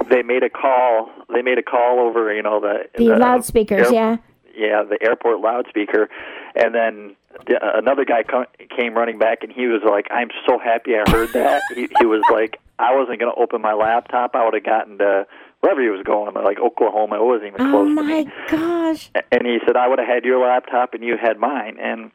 they, 0.10 0.16
they 0.16 0.24
made 0.24 0.44
a 0.44 0.50
call. 0.50 1.10
They 1.34 1.42
made 1.42 1.58
a 1.58 1.64
call 1.64 2.00
over, 2.00 2.34
you 2.34 2.42
know, 2.44 2.62
the 2.62 2.86
The 2.98 3.18
loudspeakers. 3.18 3.88
air- 3.88 3.94
Yeah. 3.94 4.18
yeah, 4.56 4.84
the 4.84 4.98
airport 5.06 5.42
loudspeaker, 5.42 6.08
and 6.56 6.74
then 6.74 7.16
the, 7.25 7.25
another 7.48 8.06
guy 8.06 8.24
co- 8.24 8.46
came 8.76 8.94
running 8.96 9.18
back, 9.20 9.40
and 9.44 9.52
he 9.52 9.68
was 9.68 9.82
like, 9.90 10.08
"I'm 10.12 10.30
so 10.48 10.58
happy 10.60 10.92
I 10.96 11.10
heard 11.10 11.30
that." 11.34 11.62
he, 11.76 11.88
he 12.00 12.06
was 12.06 12.22
like, 12.32 12.60
"I 12.80 12.96
wasn't 12.96 13.20
going 13.20 13.34
to 13.34 13.40
open 13.42 13.62
my 13.62 13.74
laptop. 13.74 14.36
I 14.36 14.46
would 14.46 14.54
have 14.54 14.64
gotten 14.64 14.98
to 15.00 15.26
wherever 15.62 15.82
he 15.82 15.90
was 15.90 16.04
going, 16.06 16.34
like 16.36 16.60
Oklahoma. 16.60 17.16
It 17.18 17.24
wasn't 17.24 17.48
even 17.56 17.62
Oh 17.62 17.72
close 17.72 17.88
to 17.88 17.94
my 18.04 18.24
me." 18.24 18.32
gosh. 18.50 19.12
And 19.32 19.46
he 19.46 19.60
said, 19.66 19.76
"I 19.76 19.88
would 19.88 20.00
have 20.00 20.08
had 20.08 20.24
your 20.26 20.40
laptop, 20.46 20.94
and 20.94 21.04
you 21.04 21.18
had 21.22 21.38
mine." 21.38 21.78
And 21.80 22.12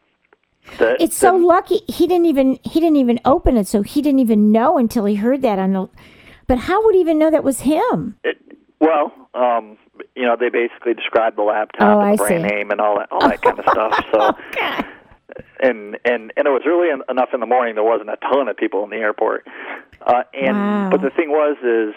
the, 0.78 1.02
It's 1.02 1.16
so 1.16 1.36
lucky 1.36 1.80
he 1.88 2.06
didn't 2.06 2.26
even 2.26 2.58
he 2.64 2.80
didn't 2.80 2.96
even 2.96 3.20
open 3.24 3.56
it, 3.56 3.66
so 3.66 3.82
he 3.82 4.02
didn't 4.02 4.20
even 4.20 4.52
know 4.52 4.78
until 4.78 5.04
he 5.04 5.14
heard 5.16 5.42
that 5.42 5.58
on 5.58 5.72
the. 5.72 5.88
But 6.46 6.58
how 6.58 6.84
would 6.84 6.94
he 6.94 7.00
even 7.00 7.18
know 7.18 7.30
that 7.30 7.44
was 7.44 7.60
him? 7.60 8.16
It, 8.24 8.36
well, 8.80 9.12
um, 9.34 9.78
you 10.16 10.24
know, 10.24 10.36
they 10.38 10.48
basically 10.48 10.94
described 10.94 11.36
the 11.38 11.42
laptop 11.42 11.82
Oh, 11.96 12.00
and 12.00 12.08
I 12.08 12.12
the 12.12 12.16
brand 12.16 12.48
see. 12.50 12.56
name 12.56 12.70
and 12.70 12.80
all 12.80 12.98
that, 12.98 13.08
all 13.12 13.20
that 13.20 13.40
kind 13.40 13.58
of 13.58 13.64
stuff. 13.70 14.04
So, 14.10 14.18
God. 14.58 14.84
And 15.60 15.98
and 16.04 16.32
and 16.36 16.46
it 16.46 16.50
was 16.50 16.62
early 16.66 16.90
en- 16.90 17.02
enough 17.08 17.30
in 17.34 17.40
the 17.40 17.46
morning. 17.46 17.74
There 17.74 17.84
wasn't 17.84 18.10
a 18.10 18.16
ton 18.16 18.48
of 18.48 18.56
people 18.56 18.84
in 18.84 18.90
the 18.90 18.96
airport. 18.96 19.46
Uh, 20.06 20.22
and 20.34 20.56
Wow. 20.56 20.88
but 20.90 21.02
the 21.02 21.10
thing 21.10 21.30
was 21.30 21.56
is, 21.62 21.94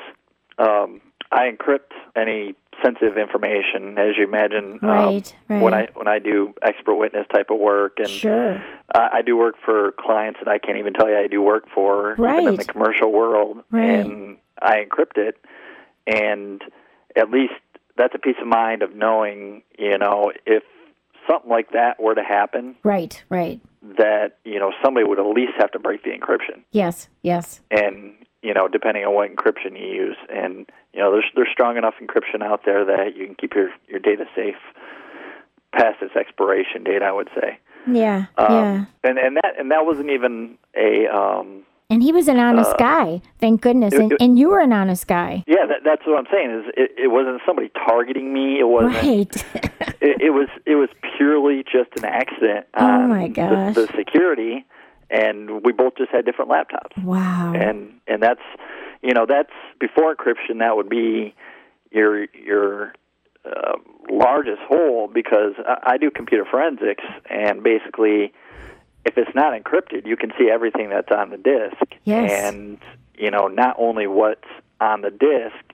um, 0.57 1.01
I 1.31 1.49
encrypt 1.49 1.91
any 2.15 2.55
sensitive 2.83 3.17
information, 3.17 3.97
as 3.97 4.17
you 4.17 4.23
imagine. 4.25 4.79
um, 4.83 5.21
Right, 5.47 5.61
When 5.61 5.73
I 5.73 5.87
when 5.93 6.07
I 6.07 6.19
do 6.19 6.53
expert 6.61 6.95
witness 6.95 7.25
type 7.33 7.49
of 7.49 7.59
work, 7.59 7.99
and 7.99 8.07
Sure. 8.09 8.61
I, 8.93 9.09
I 9.17 9.21
do 9.21 9.37
work 9.37 9.55
for 9.63 9.93
clients 9.97 10.39
that 10.43 10.47
I 10.49 10.57
can't 10.57 10.77
even 10.77 10.93
tell 10.93 11.07
you 11.09 11.17
I 11.17 11.27
do 11.27 11.41
work 11.41 11.65
for, 11.73 12.13
even 12.13 12.47
in 12.49 12.55
the 12.55 12.65
commercial 12.65 13.11
world, 13.11 13.63
Right. 13.71 13.83
and 13.99 14.37
I 14.61 14.83
encrypt 14.83 15.17
it, 15.17 15.37
and 16.07 16.61
at 17.15 17.29
least 17.29 17.53
that's 17.95 18.15
a 18.15 18.19
peace 18.19 18.35
of 18.41 18.47
mind 18.47 18.81
of 18.81 18.95
knowing, 18.95 19.61
you 19.77 19.97
know, 19.97 20.31
if 20.45 20.63
something 21.29 21.49
like 21.49 21.71
that 21.71 22.01
were 22.01 22.15
to 22.15 22.23
happen, 22.23 22.75
Right. 22.83 23.23
Right. 23.29 23.59
that 23.97 24.37
you 24.45 24.59
know 24.59 24.71
somebody 24.83 25.05
would 25.05 25.19
at 25.19 25.25
least 25.25 25.53
have 25.57 25.71
to 25.71 25.79
break 25.79 26.03
the 26.03 26.11
encryption, 26.11 26.63
Yes. 26.71 27.09
Yes. 27.21 27.61
and 27.71 28.13
you 28.41 28.53
know, 28.53 28.67
depending 28.67 29.05
on 29.05 29.13
what 29.13 29.33
encryption 29.33 29.79
you 29.79 29.87
use, 29.87 30.17
and 30.29 30.69
you 30.93 30.99
know, 30.99 31.11
there's 31.13 31.25
there's 31.35 31.47
strong 31.51 31.77
enough 31.77 31.95
encryption 32.01 32.41
out 32.43 32.61
there 32.65 32.83
that 32.85 33.15
you 33.15 33.25
can 33.25 33.35
keep 33.35 33.53
your 33.55 33.69
your 33.87 33.99
data 33.99 34.25
safe 34.35 34.55
past 35.73 36.01
its 36.01 36.15
expiration 36.15 36.83
date. 36.83 37.01
I 37.01 37.11
would 37.11 37.29
say. 37.39 37.57
Yeah. 37.87 38.25
Um, 38.37 38.51
yeah. 38.53 38.85
And 39.03 39.17
and 39.17 39.37
that 39.37 39.53
and 39.57 39.71
that 39.71 39.85
wasn't 39.85 40.09
even 40.09 40.57
a 40.75 41.07
um 41.07 41.63
And 41.89 42.01
he 42.01 42.11
was 42.11 42.27
an 42.27 42.39
honest 42.39 42.75
guy. 42.77 43.21
Thank 43.39 43.61
goodness. 43.61 43.93
uh, 43.93 43.97
it- 43.97 44.01
And, 44.01 44.11
it- 44.13 44.21
and 44.21 44.39
you 44.39 44.49
were 44.49 44.59
an 44.61 44.73
honest 44.73 45.07
guy. 45.07 45.43
yeah 45.47 45.65
that, 45.67 45.81
that's 45.85 46.01
what 46.07 46.17
I'm 46.17 46.25
saying 46.31 46.49
is 46.51 46.73
it, 46.75 46.91
it 46.97 47.07
wasn't 47.11 47.41
somebody 47.45 47.69
targeting 47.69 48.33
me 48.33 48.59
it 48.59 48.67
wasn't 48.67 48.95
Right. 48.95 49.45
it, 50.01 50.21
it 50.21 50.29
was 50.31 50.47
it 50.65 50.75
was 50.75 50.89
purely 51.17 51.63
just 51.63 51.89
an 51.97 52.05
accident 52.05 52.65
Oh, 52.75 52.85
on 52.85 53.09
my 53.09 53.27
the- 53.27 53.33
gosh. 53.33 53.75
The, 53.75 53.87
security 53.95 54.65
and 55.09 55.63
we 55.63 55.71
both 55.71 55.93
just 55.97 56.09
had 56.11 56.25
different 56.25 56.49
laptops 56.49 57.01
wow. 57.03 57.53
and 57.55 57.93
and 58.07 58.23
that's 58.23 58.41
you 59.03 59.13
know 59.13 59.25
that's 59.27 59.51
before 59.79 60.15
encryption 60.15 60.59
that 60.59 60.75
would 60.75 60.89
be 60.89 61.35
your 61.91 62.25
your 62.33 62.93
uh, 63.45 63.73
largest 64.09 64.61
hole 64.67 65.09
because 65.13 65.53
I, 65.67 65.93
I 65.93 65.97
do 65.97 66.09
computer 66.09 66.45
forensics 66.49 67.03
and 67.29 67.61
basically 67.61 68.33
if 69.05 69.17
it's 69.17 69.33
not 69.35 69.53
encrypted 69.53 70.05
you 70.07 70.15
can 70.17 70.31
see 70.37 70.49
everything 70.51 70.89
that's 70.89 71.11
on 71.11 71.29
the 71.29 71.37
disk 71.37 71.93
Yes. 72.05 72.31
and 72.31 72.77
you 73.15 73.31
know 73.31 73.47
not 73.47 73.75
only 73.77 74.07
what's 74.07 74.47
on 74.81 75.01
the 75.01 75.11
disk 75.11 75.73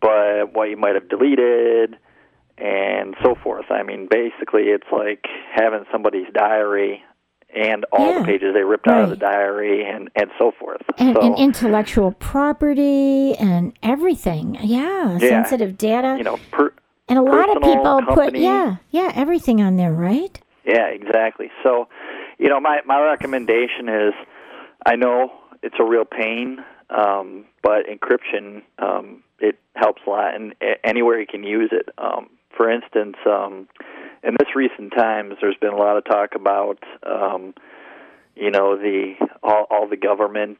but 0.00 0.52
what 0.54 0.68
you 0.70 0.76
might 0.76 0.94
have 0.94 1.08
deleted 1.08 1.96
and 2.58 3.14
so 3.22 3.34
forth 3.42 3.66
i 3.70 3.82
mean 3.82 4.06
basically 4.10 4.64
it's 4.64 4.86
like 4.92 5.24
having 5.54 5.84
somebody's 5.90 6.26
diary 6.34 7.02
and 7.56 7.84
all 7.92 8.12
Yeah. 8.12 8.18
the 8.20 8.24
pages 8.24 8.52
they 8.54 8.62
ripped 8.64 8.88
out 8.88 9.04
of 9.04 9.10
the 9.10 9.16
diary 9.16 9.84
and 9.88 10.10
and 10.16 10.30
so 10.38 10.52
forth 10.58 10.82
and, 10.98 11.14
so 11.16 11.22
and 11.22 11.38
intellectual 11.38 12.10
property 12.12 13.34
and 13.36 13.72
everything. 13.82 14.56
Yeah, 14.60 15.18
Yeah. 15.20 15.28
sensitive 15.44 15.78
data. 15.78 16.16
you 16.18 16.24
know 16.24 16.38
per, 16.50 16.72
and 17.08 17.16
a 17.18 17.22
lot 17.22 17.54
of 17.56 17.62
people 17.62 18.00
put 18.12 18.34
yeah, 18.36 18.76
yeah, 18.90 19.12
everything 19.14 19.60
on 19.62 19.76
there, 19.76 19.92
right? 19.92 20.40
Yeah, 20.66 20.86
exactly. 20.88 21.50
So, 21.62 21.86
you 22.38 22.48
know, 22.48 22.60
my 22.60 22.80
my 22.86 23.00
recommendation 23.00 23.88
is, 23.88 24.14
I 24.86 24.96
know 24.96 25.32
it's 25.62 25.76
a 25.78 25.84
real 25.84 26.04
pain, 26.04 26.64
um, 26.90 27.44
but 27.62 27.86
encryption 27.86 28.62
um, 28.78 29.22
it 29.38 29.58
helps 29.74 30.02
a 30.06 30.10
lot, 30.10 30.34
and 30.34 30.54
anywhere 30.82 31.20
you 31.20 31.26
can 31.26 31.42
use 31.44 31.70
it. 31.72 31.88
Um, 31.98 32.30
for 32.56 32.70
instance, 32.70 33.16
um, 33.26 33.68
in 34.22 34.36
this 34.38 34.54
recent 34.54 34.92
times, 34.96 35.34
there's 35.40 35.56
been 35.60 35.72
a 35.72 35.76
lot 35.76 35.96
of 35.96 36.04
talk 36.04 36.34
about, 36.34 36.78
um, 37.04 37.54
you 38.36 38.50
know, 38.50 38.76
the 38.76 39.14
all, 39.42 39.66
all 39.70 39.88
the 39.88 39.96
government, 39.96 40.58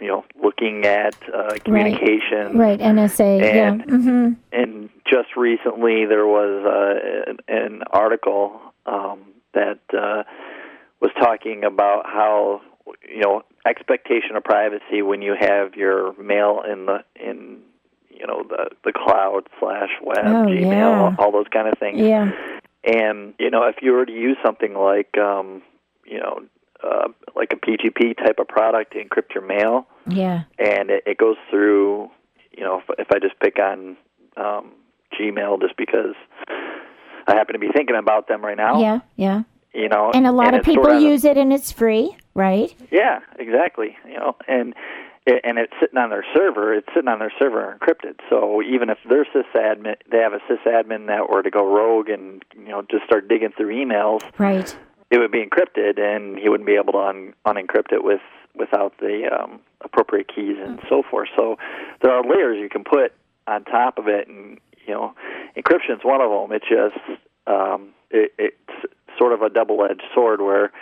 you 0.00 0.08
know, 0.08 0.24
looking 0.42 0.84
at 0.84 1.16
uh, 1.32 1.54
communication. 1.64 2.58
Right, 2.58 2.78
NSA. 2.80 3.40
yeah. 3.40 3.68
And- 3.72 3.82
hmm 3.84 4.32
And 4.52 4.90
just 5.06 5.36
recently, 5.36 6.04
there 6.06 6.26
was 6.26 6.64
uh, 6.66 7.30
an, 7.30 7.38
an 7.48 7.82
article 7.90 8.60
um, 8.86 9.20
that 9.54 9.78
uh, 9.96 10.24
was 11.04 11.12
talking 11.20 11.64
about 11.64 12.06
how 12.06 12.62
you 13.08 13.20
know 13.20 13.42
expectation 13.66 14.36
of 14.36 14.44
privacy 14.44 15.02
when 15.02 15.20
you 15.22 15.34
have 15.38 15.74
your 15.74 16.14
mail 16.20 16.62
in 16.70 16.86
the 16.86 16.98
in 17.16 17.58
you 18.10 18.26
know 18.26 18.42
the 18.48 18.70
the 18.84 18.92
cloud 18.92 19.42
slash 19.60 19.90
web 20.02 20.24
Oh, 20.26 20.46
Gmail 20.46 20.70
yeah. 20.70 21.16
all 21.18 21.30
those 21.32 21.48
kind 21.52 21.68
of 21.68 21.78
things. 21.78 22.00
Yeah. 22.00 22.30
And 22.84 23.34
you 23.38 23.50
know, 23.50 23.64
if 23.64 23.76
you 23.82 23.92
were 23.92 24.04
to 24.06 24.12
use 24.12 24.36
something 24.44 24.74
like 24.74 25.16
um, 25.18 25.62
you 26.06 26.18
know 26.20 26.40
uh, 26.82 27.08
like 27.34 27.52
a 27.52 27.56
PGP 27.56 28.16
type 28.18 28.38
of 28.38 28.46
product 28.48 28.92
to 28.92 29.02
encrypt 29.04 29.34
your 29.34 29.44
mail, 29.46 29.86
Yeah. 30.06 30.42
and 30.58 30.90
it, 30.90 31.02
it 31.06 31.16
goes 31.18 31.36
through. 31.50 32.10
You 32.56 32.62
know, 32.62 32.80
if, 32.80 32.84
if 33.00 33.08
I 33.10 33.18
just 33.18 33.38
pick 33.40 33.58
on 33.58 33.96
um, 34.36 34.72
Gmail, 35.18 35.60
just 35.60 35.76
because 35.76 36.14
I 37.26 37.34
happen 37.34 37.54
to 37.54 37.58
be 37.58 37.68
thinking 37.74 37.96
about 37.96 38.28
them 38.28 38.44
right 38.44 38.56
now. 38.56 38.80
Yeah. 38.80 38.98
Yeah. 39.16 39.42
You 39.74 39.88
know, 39.88 40.12
And 40.14 40.26
a 40.26 40.32
lot 40.32 40.54
of 40.54 40.60
it's 40.60 40.70
stored 40.70 40.84
people 40.86 40.90
on 40.96 41.02
a- 41.02 41.06
use 41.06 41.24
it 41.24 41.36
and 41.36 41.52
it's 41.52 41.72
free, 41.72 42.16
right? 42.34 42.72
Yeah, 42.90 43.20
exactly. 43.38 43.96
You 44.08 44.14
know, 44.18 44.36
and 44.46 44.72
it, 45.26 45.40
and 45.42 45.58
it's 45.58 45.72
sitting 45.80 45.98
on 45.98 46.10
their 46.10 46.24
server. 46.34 46.72
It's 46.74 46.86
sitting 46.94 47.08
on 47.08 47.18
their 47.18 47.32
server 47.38 47.76
encrypted. 47.78 48.20
So 48.30 48.62
even 48.62 48.88
if 48.90 48.98
their 49.08 49.24
sysadmin, 49.24 49.96
they 50.10 50.18
have 50.18 50.32
a 50.32 50.40
sysadmin 50.50 51.06
that 51.08 51.28
were 51.28 51.42
to 51.42 51.50
go 51.50 51.66
rogue 51.66 52.08
and 52.08 52.44
you 52.56 52.68
know 52.68 52.82
just 52.90 53.04
start 53.04 53.26
digging 53.28 53.50
through 53.56 53.74
emails, 53.74 54.20
Right. 54.38 54.76
it 55.10 55.18
would 55.18 55.32
be 55.32 55.44
encrypted, 55.44 55.98
and 55.98 56.38
he 56.38 56.48
wouldn't 56.48 56.66
be 56.66 56.76
able 56.76 56.92
to 56.92 56.98
un- 57.00 57.34
unencrypt 57.46 57.92
it 57.92 58.04
with 58.04 58.20
without 58.54 58.96
the 58.98 59.28
um, 59.36 59.58
appropriate 59.80 60.28
keys 60.32 60.56
and 60.64 60.78
so 60.88 61.02
forth. 61.02 61.28
So 61.34 61.56
there 62.02 62.12
are 62.12 62.22
layers 62.22 62.58
you 62.60 62.68
can 62.68 62.84
put 62.84 63.12
on 63.48 63.64
top 63.64 63.98
of 63.98 64.06
it, 64.06 64.28
and 64.28 64.60
you 64.86 64.94
know, 64.94 65.14
encryption's 65.56 66.04
one 66.04 66.20
of 66.20 66.30
them. 66.30 66.52
It's 66.56 66.68
just 66.68 67.20
um, 67.48 67.88
it, 68.10 68.32
it's 68.38 68.56
sort 69.18 69.32
of 69.32 69.42
a 69.42 69.48
double-edged 69.50 70.02
sword 70.14 70.40
where 70.40 70.72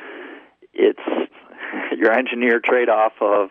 it's 0.73 0.99
your 1.97 2.13
engineer 2.13 2.61
trade-off 2.65 3.13
of 3.21 3.51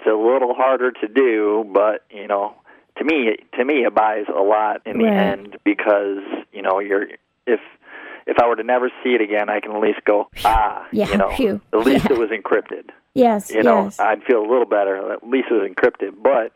it's 0.00 0.08
a 0.08 0.14
little 0.16 0.54
harder 0.54 0.90
to 0.90 1.08
do, 1.08 1.64
but 1.72 2.04
you 2.10 2.26
know, 2.26 2.54
to 2.98 3.04
me, 3.04 3.36
to 3.56 3.64
me, 3.64 3.84
it 3.84 3.94
buys 3.94 4.24
a 4.28 4.40
lot 4.42 4.82
in 4.84 4.98
the 4.98 5.04
Right. 5.04 5.12
end 5.16 5.56
because 5.64 6.18
you 6.52 6.60
know 6.62 6.80
you're 6.80 7.06
if 7.46 7.60
if 8.26 8.36
I 8.40 8.46
were 8.48 8.56
to 8.56 8.62
never 8.64 8.90
see 9.02 9.10
it 9.10 9.20
again, 9.20 9.48
I 9.48 9.60
can 9.60 9.72
at 9.72 9.80
least 9.80 10.00
go 10.04 10.28
ah, 10.44 10.86
Yeah, 10.92 11.08
you 11.10 11.16
know, 11.18 11.30
phew. 11.36 11.60
at 11.72 11.80
least 11.80 12.06
Yeah. 12.10 12.16
it 12.16 12.18
was 12.18 12.30
encrypted. 12.30 12.90
Yes. 13.14 13.50
You 13.52 13.62
know, 13.62 13.84
yes. 13.84 14.00
I'd 14.00 14.22
feel 14.24 14.40
a 14.40 14.48
little 14.48 14.64
better. 14.66 15.12
At 15.12 15.26
least 15.28 15.48
it 15.50 15.54
was 15.54 15.68
encrypted, 15.70 16.22
but 16.22 16.52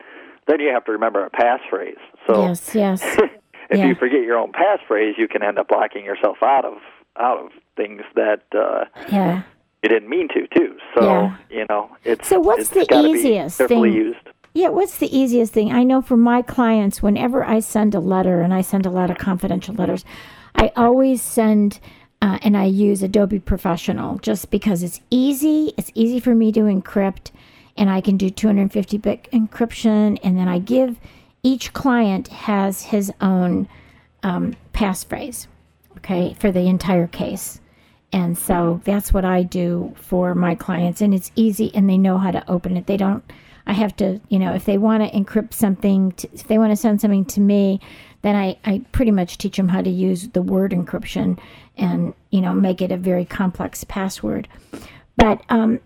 then 0.46 0.60
you 0.60 0.70
have 0.72 0.84
to 0.86 0.92
remember 0.92 1.24
a 1.24 1.30
passphrase. 1.30 1.98
So 2.26 2.46
yes. 2.48 2.74
Yes. 2.74 3.02
if 3.70 3.78
Yeah. 3.78 3.86
you 3.86 3.94
forget 3.94 4.22
your 4.22 4.38
own 4.38 4.52
passphrase, 4.52 5.18
you 5.18 5.28
can 5.28 5.42
end 5.42 5.58
up 5.58 5.70
locking 5.70 6.04
yourself 6.04 6.38
out 6.42 6.64
of 6.64 6.74
out 7.18 7.38
of 7.44 7.50
things 7.76 8.02
that 8.14 8.42
uh, 8.54 8.84
yeah. 9.10 9.42
you 9.82 9.88
didn't 9.88 10.08
mean 10.08 10.28
to 10.28 10.46
too. 10.56 10.76
So 10.94 11.04
Yeah. 11.04 11.36
you 11.50 11.66
know, 11.68 11.90
it's 12.04 12.28
So 12.28 12.40
what's 12.40 12.70
it's 12.72 12.88
the 12.88 12.96
easiest 13.06 13.58
thing- 13.58 13.84
used. 13.92 14.16
Yeah, 14.54 14.68
what's 14.70 14.96
the 14.96 15.14
easiest 15.14 15.52
thing? 15.52 15.70
I 15.70 15.82
know 15.82 16.00
for 16.00 16.16
my 16.16 16.40
clients, 16.40 17.02
whenever 17.02 17.44
I 17.44 17.58
send 17.60 17.94
a 17.94 18.00
letter, 18.00 18.40
and 18.40 18.54
I 18.54 18.62
send 18.62 18.86
a 18.86 18.90
lot 18.90 19.10
of 19.10 19.18
confidential 19.18 19.74
letters, 19.74 20.02
I 20.54 20.72
always 20.76 21.20
send 21.20 21.78
uh, 22.22 22.38
and 22.40 22.56
I 22.56 22.64
use 22.64 23.02
Adobe 23.02 23.38
Professional 23.38 24.16
just 24.20 24.50
because 24.50 24.82
it's 24.82 25.02
easy. 25.10 25.74
It's 25.76 25.90
easy 25.94 26.18
for 26.20 26.34
me 26.34 26.50
to 26.52 26.60
encrypt, 26.60 27.30
and 27.76 27.90
I 27.90 28.00
can 28.00 28.16
do 28.16 28.30
250 28.30 28.96
bit 28.96 29.28
encryption. 29.30 30.18
And 30.24 30.38
then 30.38 30.48
I 30.48 30.58
give 30.58 30.98
each 31.42 31.74
client 31.74 32.28
has 32.28 32.84
his 32.84 33.12
own 33.20 33.68
um, 34.22 34.56
passphrase, 34.72 35.46
okay, 36.06 36.34
for 36.38 36.52
the 36.52 36.60
entire 36.60 37.08
case. 37.08 37.60
And 38.12 38.38
so 38.38 38.80
that's 38.84 39.12
what 39.12 39.24
I 39.24 39.42
do 39.42 39.92
for 39.96 40.34
my 40.34 40.54
clients. 40.54 41.00
And 41.00 41.12
it's 41.12 41.32
easy 41.34 41.74
and 41.74 41.90
they 41.90 41.98
know 41.98 42.18
how 42.18 42.30
to 42.30 42.48
open 42.48 42.76
it. 42.76 42.86
They 42.86 42.96
don't, 42.96 43.24
I 43.66 43.72
have 43.72 43.96
to, 43.96 44.20
you 44.28 44.38
know, 44.38 44.54
if 44.54 44.64
they 44.64 44.78
want 44.78 45.02
to 45.02 45.10
encrypt 45.18 45.52
something, 45.52 46.12
to, 46.12 46.28
if 46.32 46.46
they 46.46 46.58
want 46.58 46.70
to 46.70 46.76
send 46.76 47.00
something 47.00 47.24
to 47.26 47.40
me, 47.40 47.80
then 48.22 48.36
I, 48.36 48.56
I 48.64 48.82
pretty 48.92 49.10
much 49.10 49.38
teach 49.38 49.56
them 49.56 49.68
how 49.68 49.82
to 49.82 49.90
use 49.90 50.28
the 50.28 50.42
word 50.42 50.70
encryption 50.70 51.38
and, 51.76 52.14
you 52.30 52.40
know, 52.40 52.54
make 52.54 52.80
it 52.80 52.92
a 52.92 52.96
very 52.96 53.24
complex 53.24 53.82
password. 53.82 54.48
But, 55.16 55.42
um, 55.48 55.80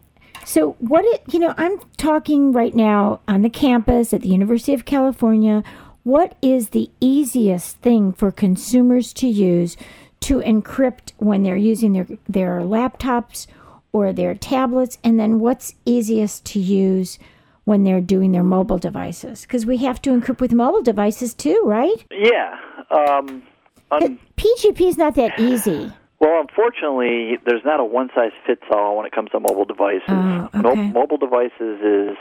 so 0.44 0.72
what 0.80 1.04
it, 1.06 1.22
you 1.32 1.38
know, 1.38 1.54
I'm 1.56 1.78
talking 1.96 2.52
right 2.52 2.74
now 2.74 3.20
on 3.26 3.42
the 3.42 3.50
campus 3.50 4.12
at 4.12 4.20
the 4.20 4.28
University 4.28 4.74
of 4.74 4.84
California. 4.84 5.62
What 6.02 6.36
is 6.42 6.70
the 6.70 6.90
easiest 7.00 7.78
thing 7.78 8.12
for 8.12 8.30
consumers 8.30 9.12
to 9.14 9.26
use 9.26 9.76
to 10.20 10.40
encrypt 10.40 11.12
when 11.18 11.42
they're 11.42 11.56
using 11.56 11.92
their 11.92 12.06
their 12.28 12.60
laptops 12.60 13.46
or 13.92 14.12
their 14.12 14.34
tablets 14.34 14.98
and 15.02 15.18
then 15.18 15.40
what's 15.40 15.74
easiest 15.84 16.44
to 16.44 16.60
use 16.60 17.18
when 17.64 17.84
they're 17.84 18.00
doing 18.00 18.32
their 18.32 18.44
mobile 18.44 18.78
devices 18.78 19.42
because 19.42 19.66
we 19.66 19.78
have 19.78 20.00
to 20.02 20.10
encrypt 20.10 20.40
with 20.40 20.52
mobile 20.52 20.82
devices 20.82 21.34
too 21.34 21.60
right 21.64 22.04
Yeah. 22.10 22.58
Um, 22.90 23.42
pgp 23.90 24.80
is 24.80 24.98
not 24.98 25.14
that 25.14 25.38
easy 25.38 25.92
well, 26.20 26.40
unfortunately, 26.40 27.38
there's 27.46 27.64
not 27.64 27.80
a 27.80 27.84
one 27.84 28.10
size 28.14 28.32
fits 28.46 28.62
all 28.70 28.96
when 28.96 29.06
it 29.06 29.12
comes 29.12 29.30
to 29.30 29.40
mobile 29.40 29.64
devices. 29.64 30.02
Oh, 30.08 30.48
Mo- 30.54 30.74
mobile 30.74 31.16
devices 31.16 31.80
is 31.82 32.16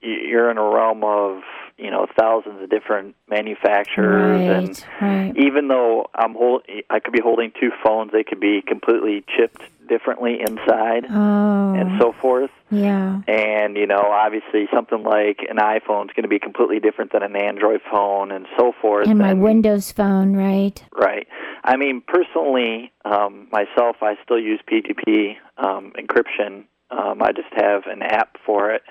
you're 0.00 0.50
in 0.50 0.58
a 0.58 0.62
realm 0.64 1.04
of 1.04 1.42
you 1.78 1.90
know 1.90 2.06
thousands 2.18 2.62
of 2.62 2.70
different 2.70 3.14
manufacturers 3.28 4.40
and 4.40 4.84
right 5.00 5.26
right 5.26 5.36
even 5.36 5.68
though 5.68 6.06
I'm 6.14 6.34
hold, 6.34 6.62
I 6.90 7.00
could 7.00 7.12
be 7.12 7.20
holding 7.20 7.52
two 7.60 7.70
phones, 7.84 8.12
they 8.12 8.24
could 8.24 8.40
be 8.40 8.62
completely 8.66 9.24
chipped 9.36 9.62
differently 9.88 10.38
inside 10.40 11.04
oh 11.10 11.74
and 11.74 12.00
so 12.00 12.12
forth. 12.20 12.50
yeah 12.70 13.20
And 13.28 13.76
you 13.76 13.86
know, 13.86 14.00
obviously, 14.10 14.66
something 14.72 15.02
like 15.02 15.38
an 15.48 15.56
iPhone 15.56 16.04
is 16.06 16.14
going 16.16 16.22
to 16.22 16.28
be 16.28 16.38
completely 16.38 16.80
different 16.80 17.12
than 17.12 17.22
an 17.22 17.36
Android 17.36 17.80
phone, 17.90 18.30
and 18.32 18.46
so 18.58 18.72
forth. 18.80 19.06
and 19.08 19.18
my 19.18 19.30
And- 19.30 19.42
windows 19.42 19.92
phone 19.92 20.34
right 20.36 20.82
Right. 20.96 21.26
I 21.64 21.76
mean, 21.76 22.02
personally, 22.06 22.92
um, 23.04 23.48
myself, 23.50 23.96
I 24.02 24.16
still 24.22 24.38
use 24.38 24.60
PGP 24.70 25.36
um, 25.58 25.92
encryption. 25.98 26.64
Um, 26.90 27.22
I 27.22 27.32
just 27.32 27.48
have 27.56 27.86
an 27.86 28.02
app 28.02 28.36
for 28.44 28.70
it, 28.70 28.82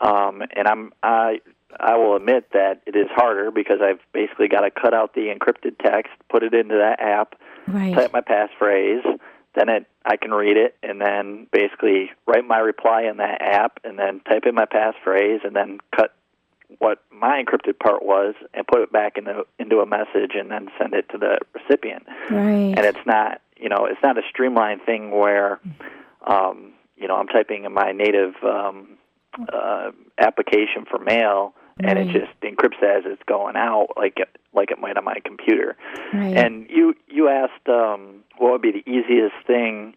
um, 0.00 0.42
and 0.56 0.66
I'm 0.66 0.92
I 1.02 1.40
I 1.78 1.96
will 1.96 2.16
admit 2.16 2.50
that 2.54 2.80
it 2.86 2.96
is 2.96 3.08
harder 3.14 3.50
because 3.50 3.80
I've 3.82 4.00
basically 4.14 4.48
got 4.48 4.60
to 4.62 4.70
cut 4.70 4.94
out 4.94 5.14
the 5.14 5.32
encrypted 5.34 5.76
text, 5.84 6.10
put 6.30 6.42
it 6.42 6.54
into 6.54 6.76
that 6.76 6.98
app, 7.00 7.34
right 7.66 7.94
type 7.94 8.12
my 8.12 8.22
passphrase, 8.22 9.04
then 9.54 9.68
it 9.68 9.86
I 10.04 10.16
can 10.16 10.30
read 10.30 10.56
it, 10.56 10.76
and 10.82 11.00
then 11.00 11.46
basically 11.52 12.10
write 12.26 12.46
my 12.46 12.58
reply 12.58 13.02
in 13.02 13.18
that 13.18 13.42
app, 13.42 13.80
and 13.84 13.98
then 13.98 14.20
type 14.20 14.44
in 14.46 14.54
my 14.54 14.64
passphrase, 14.64 15.44
and 15.44 15.54
then 15.54 15.78
cut 15.94 16.14
what 16.78 17.02
my 17.10 17.42
encrypted 17.42 17.78
part 17.78 18.04
was 18.04 18.34
and 18.52 18.66
put 18.66 18.82
it 18.82 18.92
back 18.92 19.16
into 19.16 19.46
into 19.58 19.78
a 19.80 19.86
message, 19.86 20.32
and 20.34 20.50
then 20.50 20.68
send 20.78 20.94
it 20.94 21.08
to 21.10 21.18
the 21.18 21.38
recipient. 21.54 22.06
right 22.30 22.74
And 22.76 22.80
it's 22.80 23.06
not 23.06 23.40
you 23.56 23.68
know 23.68 23.86
it's 23.86 24.02
not 24.02 24.18
a 24.18 24.22
streamlined 24.28 24.82
thing 24.82 25.10
where 25.10 25.60
um, 26.26 26.72
you 26.96 27.08
know 27.08 27.16
I'm 27.16 27.28
typing 27.28 27.64
in 27.64 27.72
my 27.72 27.92
native 27.92 28.34
um, 28.42 28.98
uh, 29.52 29.90
application 30.18 30.84
for 30.88 30.98
mail. 30.98 31.54
And 31.80 31.98
it 31.98 32.08
just 32.12 32.32
encrypts 32.42 32.82
as 32.82 33.04
it's 33.06 33.22
going 33.26 33.56
out, 33.56 33.88
like 33.96 34.14
it, 34.18 34.28
like 34.54 34.70
it 34.70 34.78
might 34.80 34.96
on 34.96 35.04
my 35.04 35.18
computer. 35.24 35.76
right 36.12 36.36
And 36.36 36.68
you 36.70 36.94
you 37.08 37.28
asked 37.28 37.68
um, 37.68 38.24
what 38.38 38.52
would 38.52 38.62
be 38.62 38.72
the 38.72 38.90
easiest 38.90 39.34
thing. 39.46 39.94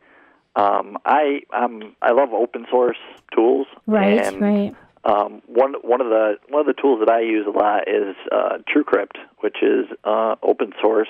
Um, 0.56 0.98
I 1.06 1.42
um, 1.54 1.96
I 2.02 2.12
love 2.12 2.34
open 2.34 2.66
source 2.70 2.98
tools. 3.34 3.68
right 3.88 4.20
And, 4.26 4.42
right 4.42 4.76
Um, 5.06 5.42
one 5.48 5.74
one 5.82 6.02
of 6.02 6.10
the 6.10 6.36
one 6.50 6.60
of 6.62 6.68
the 6.68 6.80
tools 6.80 7.00
that 7.00 7.10
I 7.10 7.22
use 7.22 7.46
a 7.48 7.52
lot 7.52 7.88
is 7.88 8.16
uh, 8.32 8.58
TrueCrypt, 8.72 9.18
which 9.40 9.58
is 9.64 9.86
uh, 10.04 10.36
open 10.44 10.74
source. 10.82 11.10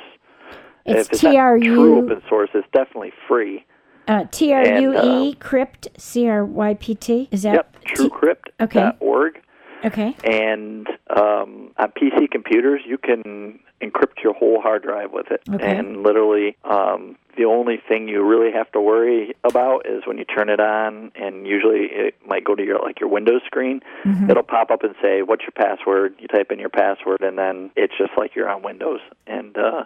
it's 0.86 1.08
if 1.08 1.14
it's 1.14 1.24
not 1.24 1.34
true 1.34 1.60
tru 1.76 1.98
open 2.04 2.22
source, 2.30 2.50
it's 2.54 2.68
definitely 2.72 3.12
free. 3.28 3.66
uh, 4.08 4.26
t-r-u-e 4.32 5.34
crypt 5.36 5.88
c-r-y-p-t 5.98 7.28
is 7.32 7.44
that 7.44 7.54
Yep, 7.56 7.76
T- 7.86 7.94
TrueCrypt.org. 7.96 9.36
okay 9.36 9.40
And 10.24 10.88
um, 11.10 11.72
on 11.78 11.92
PC 11.92 12.30
computers, 12.32 12.82
you 12.86 12.98
can 12.98 13.60
encrypt 13.82 14.24
your 14.24 14.34
whole 14.34 14.62
hard 14.62 14.84
drive 14.84 15.12
with 15.12 15.32
it. 15.32 15.42
Okay. 15.52 15.78
And 15.78 16.04
literally, 16.04 16.56
um, 16.64 17.18
the 17.38 17.46
only 17.46 17.82
thing 17.88 18.08
you 18.08 18.24
really 18.24 18.52
have 18.52 18.72
to 18.74 18.82
worry 18.82 19.34
about 19.44 19.86
is 19.86 20.04
when 20.06 20.18
you 20.18 20.26
turn 20.26 20.50
it 20.50 20.60
on, 20.60 21.12
and 21.16 21.48
usually 21.48 21.88
it 21.90 22.16
might 22.26 22.44
go 22.44 22.56
to 22.56 22.64
your 22.64 22.80
like 22.80 23.00
your 23.00 23.10
Windows 23.10 23.42
screen. 23.46 23.82
Mm-hmm. 24.06 24.30
It'll 24.30 24.44
pop 24.44 24.70
up 24.70 24.84
and 24.84 24.96
say, 25.02 25.22
"What's 25.22 25.44
your 25.44 25.52
password?" 25.52 26.16
You 26.20 26.28
type 26.28 26.52
in 26.52 26.60
your 26.60 26.70
password, 26.70 27.22
and 27.22 27.38
then 27.38 27.72
it's 27.76 27.94
just 27.98 28.12
like 28.18 28.36
you're 28.36 28.50
on 28.50 28.64
Windows. 28.64 29.00
And 29.28 29.58
uh, 29.58 29.86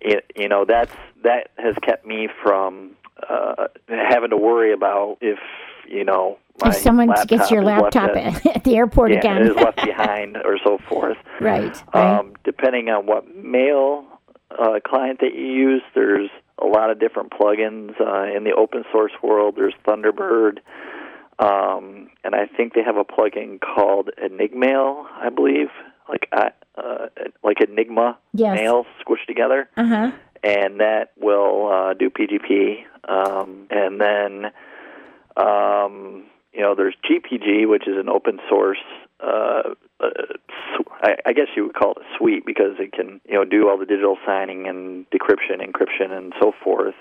it, 0.00 0.30
you 0.36 0.48
know 0.48 0.64
that's 0.64 0.92
that 1.24 1.50
has 1.58 1.74
kept 1.82 2.06
me 2.06 2.28
from 2.42 2.92
uh, 3.28 3.66
having 3.88 4.30
to 4.30 4.36
worry 4.36 4.72
about 4.72 5.18
if 5.20 5.38
you 5.88 6.04
know 6.04 6.38
if 6.64 6.74
someone 6.76 7.12
gets 7.26 7.50
your 7.50 7.62
laptop 7.62 8.10
at- 8.16 8.46
at, 8.56 8.64
the 8.64 8.76
airport 8.76 9.12
yeah, 9.12 9.18
again. 9.18 9.42
it 9.42 9.50
is 9.50 9.56
left 9.56 9.76
behind 9.84 10.36
or 10.38 10.58
so 10.64 10.78
forth. 10.88 11.18
right. 11.40 11.82
Right. 11.94 12.18
Um, 12.18 12.34
depending 12.44 12.88
on 12.88 13.06
what 13.06 13.34
mail 13.36 14.04
uh, 14.50 14.80
client 14.86 15.20
that 15.20 15.34
you 15.34 15.42
use, 15.44 15.82
there's 15.94 16.30
a 16.62 16.66
lot 16.66 16.90
of 16.90 16.98
different 16.98 17.30
plugins 17.30 18.00
uh, 18.00 18.34
in 18.34 18.44
the 18.44 18.52
open 18.56 18.84
source 18.90 19.12
world. 19.22 19.54
There's 19.56 19.74
Thunderbird, 19.86 20.58
um, 21.38 22.08
and 22.24 22.34
I 22.34 22.46
think 22.46 22.72
they 22.74 22.82
have 22.82 22.96
a 22.96 23.04
plugin 23.04 23.60
called 23.60 24.08
Enigmail, 24.22 25.06
I 25.20 25.28
believe, 25.28 25.68
like 26.08 26.28
uh, 26.32 26.48
uh, 26.78 27.06
like 27.44 27.58
Enigma 27.60 28.16
Yes. 28.32 28.56
mail 28.56 28.86
squished 29.04 29.26
together 29.26 29.68
Uh 29.76 29.84
huh. 29.86 30.10
and 30.42 30.80
that 30.80 31.12
will 31.20 31.68
uh, 31.70 31.94
do 31.94 32.08
PGP. 32.10 32.84
Um, 33.08 33.66
and 33.70 34.00
then, 34.00 34.50
um, 35.36 36.24
you 36.52 36.62
know, 36.62 36.74
there's 36.74 36.94
GPG, 37.08 37.68
which 37.68 37.86
is 37.86 37.96
an 37.98 38.08
open 38.08 38.38
source. 38.48 38.82
Uh, 39.20 39.74
uh, 40.00 40.08
I, 41.02 41.16
I 41.26 41.32
guess 41.32 41.48
you 41.54 41.66
would 41.66 41.74
call 41.74 41.92
it 41.92 41.98
a 41.98 42.18
suite 42.18 42.44
because 42.46 42.76
it 42.78 42.92
can, 42.92 43.20
you 43.26 43.34
know, 43.34 43.44
do 43.44 43.68
all 43.68 43.78
the 43.78 43.86
digital 43.86 44.16
signing 44.26 44.66
and 44.66 45.06
decryption, 45.10 45.60
encryption, 45.60 46.10
and 46.12 46.32
so 46.40 46.52
forth 46.64 46.94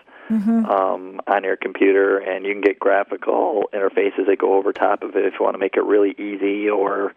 um, 0.69 1.21
on 1.27 1.43
your 1.43 1.55
computer, 1.55 2.17
and 2.17 2.45
you 2.45 2.53
can 2.53 2.61
get 2.61 2.79
graphical 2.79 3.65
interfaces 3.73 4.25
that 4.27 4.37
go 4.39 4.55
over 4.55 4.73
top 4.73 5.03
of 5.03 5.15
it 5.15 5.25
if 5.25 5.33
you 5.39 5.43
want 5.43 5.53
to 5.55 5.59
make 5.59 5.75
it 5.75 5.83
really 5.83 6.11
easy, 6.11 6.69
or 6.69 7.13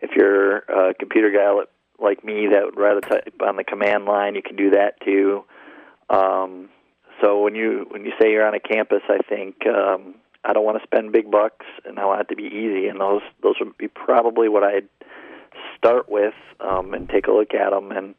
if 0.00 0.10
you're 0.16 0.58
a 0.58 0.94
computer 0.94 1.30
guy 1.30 1.50
li- 1.52 1.64
like 2.00 2.24
me 2.24 2.48
that 2.52 2.64
would 2.64 2.76
rather 2.76 3.00
type 3.00 3.34
on 3.46 3.56
the 3.56 3.64
command 3.64 4.04
line, 4.04 4.34
you 4.34 4.42
can 4.42 4.56
do 4.56 4.70
that 4.70 5.00
too. 5.04 5.44
Um, 6.10 6.68
so 7.22 7.42
when 7.42 7.54
you 7.54 7.86
when 7.90 8.04
you 8.04 8.12
say 8.20 8.30
you're 8.30 8.46
on 8.46 8.54
a 8.54 8.60
campus, 8.60 9.02
I 9.08 9.18
think 9.28 9.66
um, 9.66 10.14
I 10.44 10.52
don't 10.52 10.64
want 10.64 10.78
to 10.78 10.86
spend 10.86 11.12
big 11.12 11.30
bucks, 11.30 11.66
and 11.84 11.98
I 11.98 12.04
want 12.04 12.20
it 12.20 12.28
to 12.28 12.36
be 12.36 12.44
easy, 12.44 12.88
and 12.88 13.00
those 13.00 13.22
those 13.42 13.54
would 13.60 13.76
be 13.78 13.88
probably 13.88 14.48
what 14.48 14.62
I'd 14.62 14.88
start 15.76 16.08
with 16.08 16.34
um, 16.60 16.94
and 16.94 17.08
take 17.08 17.26
a 17.26 17.32
look 17.32 17.54
at 17.54 17.70
them 17.70 17.90
and 17.92 18.14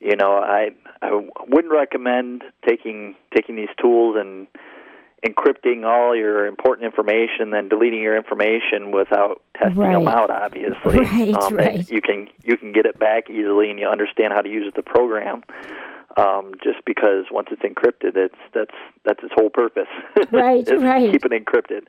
you 0.00 0.16
know 0.16 0.32
i 0.38 0.70
i 1.02 1.10
wouldn't 1.48 1.72
recommend 1.72 2.44
taking 2.66 3.14
taking 3.34 3.56
these 3.56 3.68
tools 3.80 4.16
and 4.18 4.46
encrypting 5.26 5.84
all 5.84 6.14
your 6.14 6.46
important 6.46 6.84
information 6.84 7.50
then 7.50 7.68
deleting 7.68 8.00
your 8.00 8.16
information 8.16 8.92
without 8.92 9.42
testing 9.56 9.80
them 9.80 10.06
out 10.06 10.30
obviously. 10.30 10.98
Right, 10.98 11.34
um, 11.34 11.56
right. 11.56 11.90
you 11.90 12.00
can 12.00 12.28
you 12.44 12.56
can 12.56 12.72
get 12.72 12.86
it 12.86 12.98
back 12.98 13.28
easily 13.28 13.70
and 13.70 13.80
you 13.80 13.88
understand 13.88 14.32
how 14.32 14.42
to 14.42 14.48
use 14.48 14.72
the 14.76 14.82
program 14.82 15.42
um, 16.16 16.52
just 16.62 16.84
because 16.86 17.26
once 17.30 17.48
it's 17.50 17.62
encrypted 17.62 18.16
it's 18.16 18.34
that's 18.54 18.74
that's 19.04 19.22
its 19.22 19.32
whole 19.36 19.50
purpose 19.50 19.88
Right, 20.32 20.68
right. 20.78 21.12
keep 21.12 21.24
it 21.24 21.32
encrypted 21.32 21.86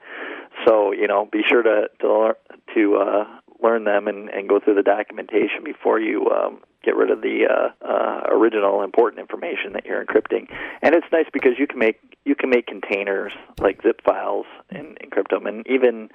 so 0.67 0.91
you 0.91 1.07
know 1.07 1.27
be 1.31 1.41
sure 1.47 1.63
to 1.63 1.89
to, 2.01 2.33
to 2.75 2.95
uh, 2.95 3.25
learn 3.61 3.83
them 3.83 4.07
and, 4.07 4.29
and 4.29 4.47
go 4.47 4.59
through 4.59 4.75
the 4.75 4.83
documentation 4.83 5.63
before 5.63 5.99
you 5.99 6.29
um, 6.29 6.59
get 6.83 6.95
rid 6.95 7.11
of 7.11 7.21
the 7.21 7.45
uh, 7.49 7.85
uh, 7.85 8.21
original 8.29 8.83
important 8.83 9.19
information 9.19 9.73
that 9.73 9.85
you're 9.85 10.03
encrypting. 10.03 10.47
And 10.81 10.95
it's 10.95 11.07
nice 11.11 11.25
because 11.31 11.53
you 11.57 11.67
can 11.67 11.79
make 11.79 11.99
you 12.25 12.35
can 12.35 12.49
make 12.49 12.67
containers 12.67 13.33
like 13.59 13.81
zip 13.81 14.01
files 14.03 14.45
and 14.69 14.97
encrypt 14.99 15.29
them, 15.29 15.45
and 15.45 15.65
even 15.67 16.09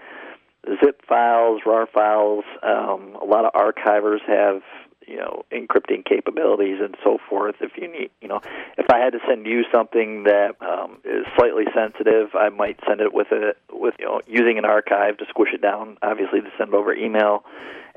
zip 0.82 1.02
files, 1.06 1.62
RAR 1.66 1.86
files. 1.86 2.44
Um, 2.62 3.16
a 3.20 3.24
lot 3.24 3.44
of 3.44 3.52
archivers 3.52 4.20
have 4.26 4.62
you 5.06 5.16
know 5.16 5.44
encrypting 5.52 6.04
capabilities 6.04 6.78
and 6.82 6.96
so 7.02 7.18
forth. 7.28 7.56
If 7.60 7.72
you 7.76 7.88
need, 7.90 8.10
you 8.20 8.28
know, 8.28 8.40
if 8.78 8.90
I 8.90 8.98
had 8.98 9.12
to 9.12 9.20
send 9.28 9.46
you 9.46 9.64
something 9.72 10.24
that 10.24 10.56
um, 10.60 10.98
is 11.04 11.26
slightly 11.36 11.64
sensitive, 11.74 12.34
I 12.34 12.48
might 12.48 12.78
send 12.86 13.00
it 13.00 13.12
with 13.12 13.28
a 13.32 13.54
with 13.72 13.94
you 13.98 14.06
know 14.06 14.20
using 14.26 14.58
an 14.58 14.64
archive 14.64 15.18
to 15.18 15.24
squish 15.28 15.50
it 15.54 15.62
down. 15.62 15.98
Obviously, 16.02 16.40
to 16.40 16.50
send 16.58 16.74
over 16.74 16.94
email, 16.94 17.44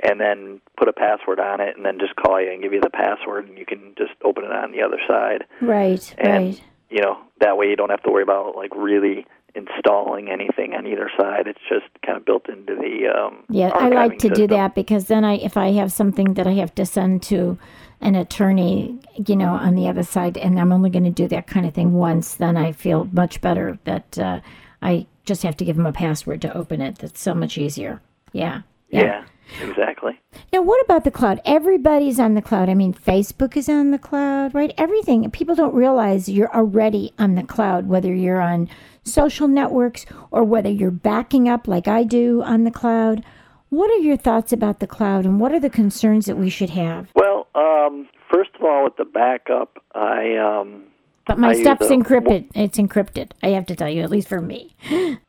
and 0.04 0.20
then 0.20 0.62
put 0.78 0.88
a 0.88 0.93
password 0.93 1.39
on 1.39 1.62
it, 1.62 1.76
and 1.76 1.86
then 1.86 2.00
just 2.00 2.15
call 2.15 2.41
you 2.41 2.52
and 2.52 2.62
give 2.62 2.74
you 2.74 2.82
the 2.82 2.89
password, 2.89 3.48
and 3.48 3.58
you 3.58 3.65
can 3.65 3.93
just 3.98 4.12
open 4.24 4.43
it 4.43 4.52
on 4.52 4.72
the 4.72 4.82
other 4.82 5.00
side 5.08 5.46
Right. 5.62 6.15
and 6.17 6.46
right. 6.46 6.62
you 6.89 7.02
know 7.02 7.17
that 7.39 7.58
way 7.58 7.67
you 7.67 7.76
don't 7.76 7.89
have 7.89 8.04
to 8.04 8.12
worry 8.12 8.24
about 8.24 8.56
like 8.56 8.76
really 8.76 9.26
installing 9.58 10.30
anything 10.30 10.74
on 10.74 10.86
either 10.86 11.10
side. 11.17 11.48
It's 11.48 11.60
just 11.67 11.86
kind 12.06 12.17
of 12.17 12.26
built 12.26 12.48
into 12.48 12.76
the 12.76 13.08
um, 13.08 13.43
Yeah, 13.50 13.70
I 13.74 13.89
like 13.89 14.20
to 14.20 14.30
do 14.30 14.48
that 14.48 14.76
because 14.76 15.08
then 15.08 15.26
I, 15.26 15.38
if 15.38 15.58
I 15.58 15.72
have 15.74 15.91
something 15.91 16.36
that 16.36 16.48
I 16.48 16.54
have 16.54 16.74
to 16.76 16.86
send 16.86 17.24
to 17.24 17.58
an 18.00 18.15
attorney, 18.15 19.00
you 19.26 19.36
know, 19.36 19.50
on 19.50 19.76
the 19.76 19.88
other 19.88 20.04
side, 20.04 20.38
and 20.38 20.60
I'm 20.60 20.72
only 20.72 20.89
going 20.89 21.06
to 21.06 21.10
do 21.10 21.28
that 21.30 21.48
kind 21.48 21.65
of 21.65 21.74
thing 21.74 21.93
once, 21.93 22.36
then 22.36 22.56
I 22.56 22.72
feel 22.72 23.10
much 23.12 23.41
better 23.41 23.80
that 23.86 24.20
uh, 24.20 24.39
I 24.82 25.08
just 25.26 25.43
have 25.43 25.58
to 25.58 25.65
give 25.65 25.76
them 25.76 25.88
a 25.88 25.93
password 25.93 26.41
to 26.43 26.56
open 26.56 26.82
it. 26.82 27.00
That's 27.00 27.20
so 27.20 27.34
much 27.34 27.58
easier. 27.58 28.02
Yeah. 28.32 28.62
Yeah, 28.89 29.26
exactly. 29.62 30.20
Now, 30.54 30.62
what 30.62 30.84
about 30.86 31.04
the 31.04 31.12
cloud? 31.12 31.41
Everybody's 31.43 32.20
on 32.20 32.36
the 32.36 32.41
cloud. 32.41 32.70
I 32.70 32.74
mean, 32.74 32.93
Facebook 32.93 33.58
is 33.58 33.67
on 33.67 33.91
the 33.91 34.00
cloud, 34.00 34.54
right? 34.54 34.74
Everything. 34.78 35.30
People 35.32 35.56
don't 35.56 35.74
realize 35.74 36.30
you're 36.30 36.54
already 36.56 37.13
on 37.20 37.36
the 37.36 37.43
cloud, 37.43 37.88
whether 37.88 38.13
you're 38.13 38.41
on 38.41 38.70
social 39.08 39.48
networks 39.48 40.06
or 40.32 40.43
whether 40.43 40.70
you're 40.70 40.91
backing 40.91 41.48
up 41.50 41.67
like 41.67 41.88
I 41.88 42.04
do 42.04 42.41
on 42.43 42.63
the 42.63 42.72
cloud. 42.72 43.24
What 43.70 43.89
are 43.91 43.98
your 44.02 44.17
thoughts 44.17 44.54
about 44.54 44.80
the 44.80 44.88
cloud 44.88 45.26
and 45.26 45.39
what 45.39 45.52
are 45.52 45.60
the 45.60 45.70
concerns 45.70 46.26
that 46.28 46.38
we 46.38 46.50
should 46.50 46.70
have? 46.70 47.10
Well, 47.15 47.48
um, 47.56 48.08
first 48.32 48.52
of 48.56 48.63
all, 48.63 48.84
with 48.84 48.96
the 48.98 49.06
backup, 49.06 49.78
I 49.93 50.36
um, 50.38 50.84
But 51.26 51.38
my 51.39 51.50
I 51.50 51.62
stuff's 51.62 51.89
a- 51.89 51.93
encrypted. 51.93 52.48
It's 52.56 52.78
encrypted. 52.78 53.32
I 53.43 53.50
have 53.50 53.65
to 53.65 53.76
tell 53.76 53.89
you, 53.89 54.04
at 54.04 54.10
least 54.10 54.30
for 54.30 54.39
me. 54.39 54.76
well, 54.91 55.20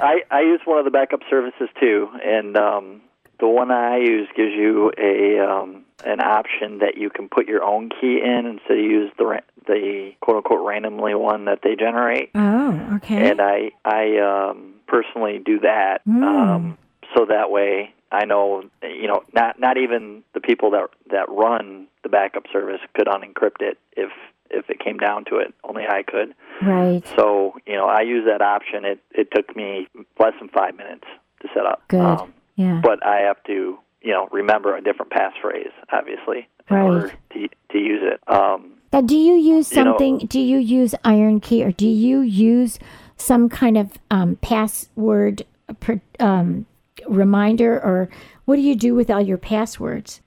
I 0.00 0.22
I 0.30 0.40
use 0.40 0.60
one 0.64 0.78
of 0.78 0.84
the 0.84 0.90
backup 0.90 1.20
services 1.28 1.68
too, 1.78 2.08
and 2.24 2.56
um, 2.56 3.02
the 3.40 3.48
one 3.48 3.70
I 3.70 3.98
use 3.98 4.28
gives 4.34 4.52
you 4.54 4.92
a 4.96 5.38
um, 5.40 5.84
an 6.06 6.20
option 6.20 6.78
that 6.78 6.96
you 6.96 7.10
can 7.10 7.28
put 7.28 7.46
your 7.46 7.62
own 7.62 7.90
key 7.90 8.20
in 8.24 8.46
instead 8.46 8.78
of 8.78 8.84
use 8.84 9.12
the 9.18 9.26
the 9.70 10.12
quote 10.20 10.38
unquote 10.38 10.66
randomly 10.66 11.14
one 11.14 11.44
that 11.46 11.60
they 11.62 11.76
generate. 11.76 12.30
Oh, 12.34 12.96
okay. 12.96 13.30
and 13.30 13.40
I 13.40 13.70
I 13.84 14.18
um, 14.50 14.74
personally 14.86 15.38
do 15.44 15.60
that 15.60 16.02
Hmm. 16.04 16.22
um, 16.24 16.78
so 17.14 17.26
that 17.26 17.50
way 17.50 17.94
I 18.12 18.24
know 18.24 18.64
you 18.82 19.06
know 19.06 19.22
not 19.32 19.58
not 19.60 19.76
even 19.78 20.22
the 20.34 20.40
people 20.40 20.70
that 20.72 20.88
that 21.10 21.28
run 21.28 21.86
the 22.02 22.08
backup 22.08 22.44
service 22.52 22.80
could 22.94 23.06
unencrypt 23.06 23.60
it 23.60 23.78
if 23.96 24.10
if 24.50 24.68
it 24.68 24.80
came 24.80 24.96
down 24.98 25.24
to 25.26 25.36
it. 25.36 25.54
Only 25.62 25.84
I 25.88 26.02
could. 26.02 26.34
right. 26.62 27.02
So 27.16 27.54
you 27.66 27.74
know 27.76 27.86
I 27.86 28.02
use 28.02 28.24
that 28.26 28.42
option. 28.42 28.84
It 28.84 28.98
it 29.12 29.28
took 29.34 29.54
me 29.56 29.86
less 30.18 30.34
than 30.40 30.48
five 30.48 30.76
minutes 30.76 31.04
to 31.42 31.48
set 31.54 31.64
up. 31.66 31.82
Good. 31.88 32.00
Um, 32.00 32.34
yeah. 32.56 32.80
but 32.82 33.04
I 33.06 33.20
have 33.20 33.42
to 33.44 33.78
you 34.02 34.12
know 34.12 34.28
remember 34.32 34.76
a 34.76 34.82
different 34.82 35.12
passphrase 35.12 35.72
obviously 35.92 36.48
in 36.68 36.76
Right. 36.76 36.84
order 36.84 37.12
to 37.34 37.48
to 37.72 37.78
use 37.78 38.02
it. 38.02 38.20
Um, 38.32 38.72
Now, 38.92 39.00
do 39.00 39.16
you 39.16 39.34
use 39.34 39.70
You 39.72 39.84
know- 39.84 39.90
something? 39.92 40.18
do 40.18 40.40
you 40.40 40.58
use 40.58 40.94
Iron 41.04 41.40
Key 41.40 41.64
or 41.64 41.70
do 41.72 41.86
you 41.88 42.20
use 42.20 42.78
some 43.16 43.48
kind 43.48 43.76
of 43.78 43.98
um, 44.10 44.36
password 44.36 45.44
per, 45.78 46.00
um, 46.18 46.66
reminder, 47.06 47.74
or 47.76 48.08
what 48.46 48.56
do 48.56 48.62
you 48.62 48.74
do 48.74 48.94
with 48.94 49.10
all 49.10 49.20
your 49.20 49.38
passwords? 49.38 50.20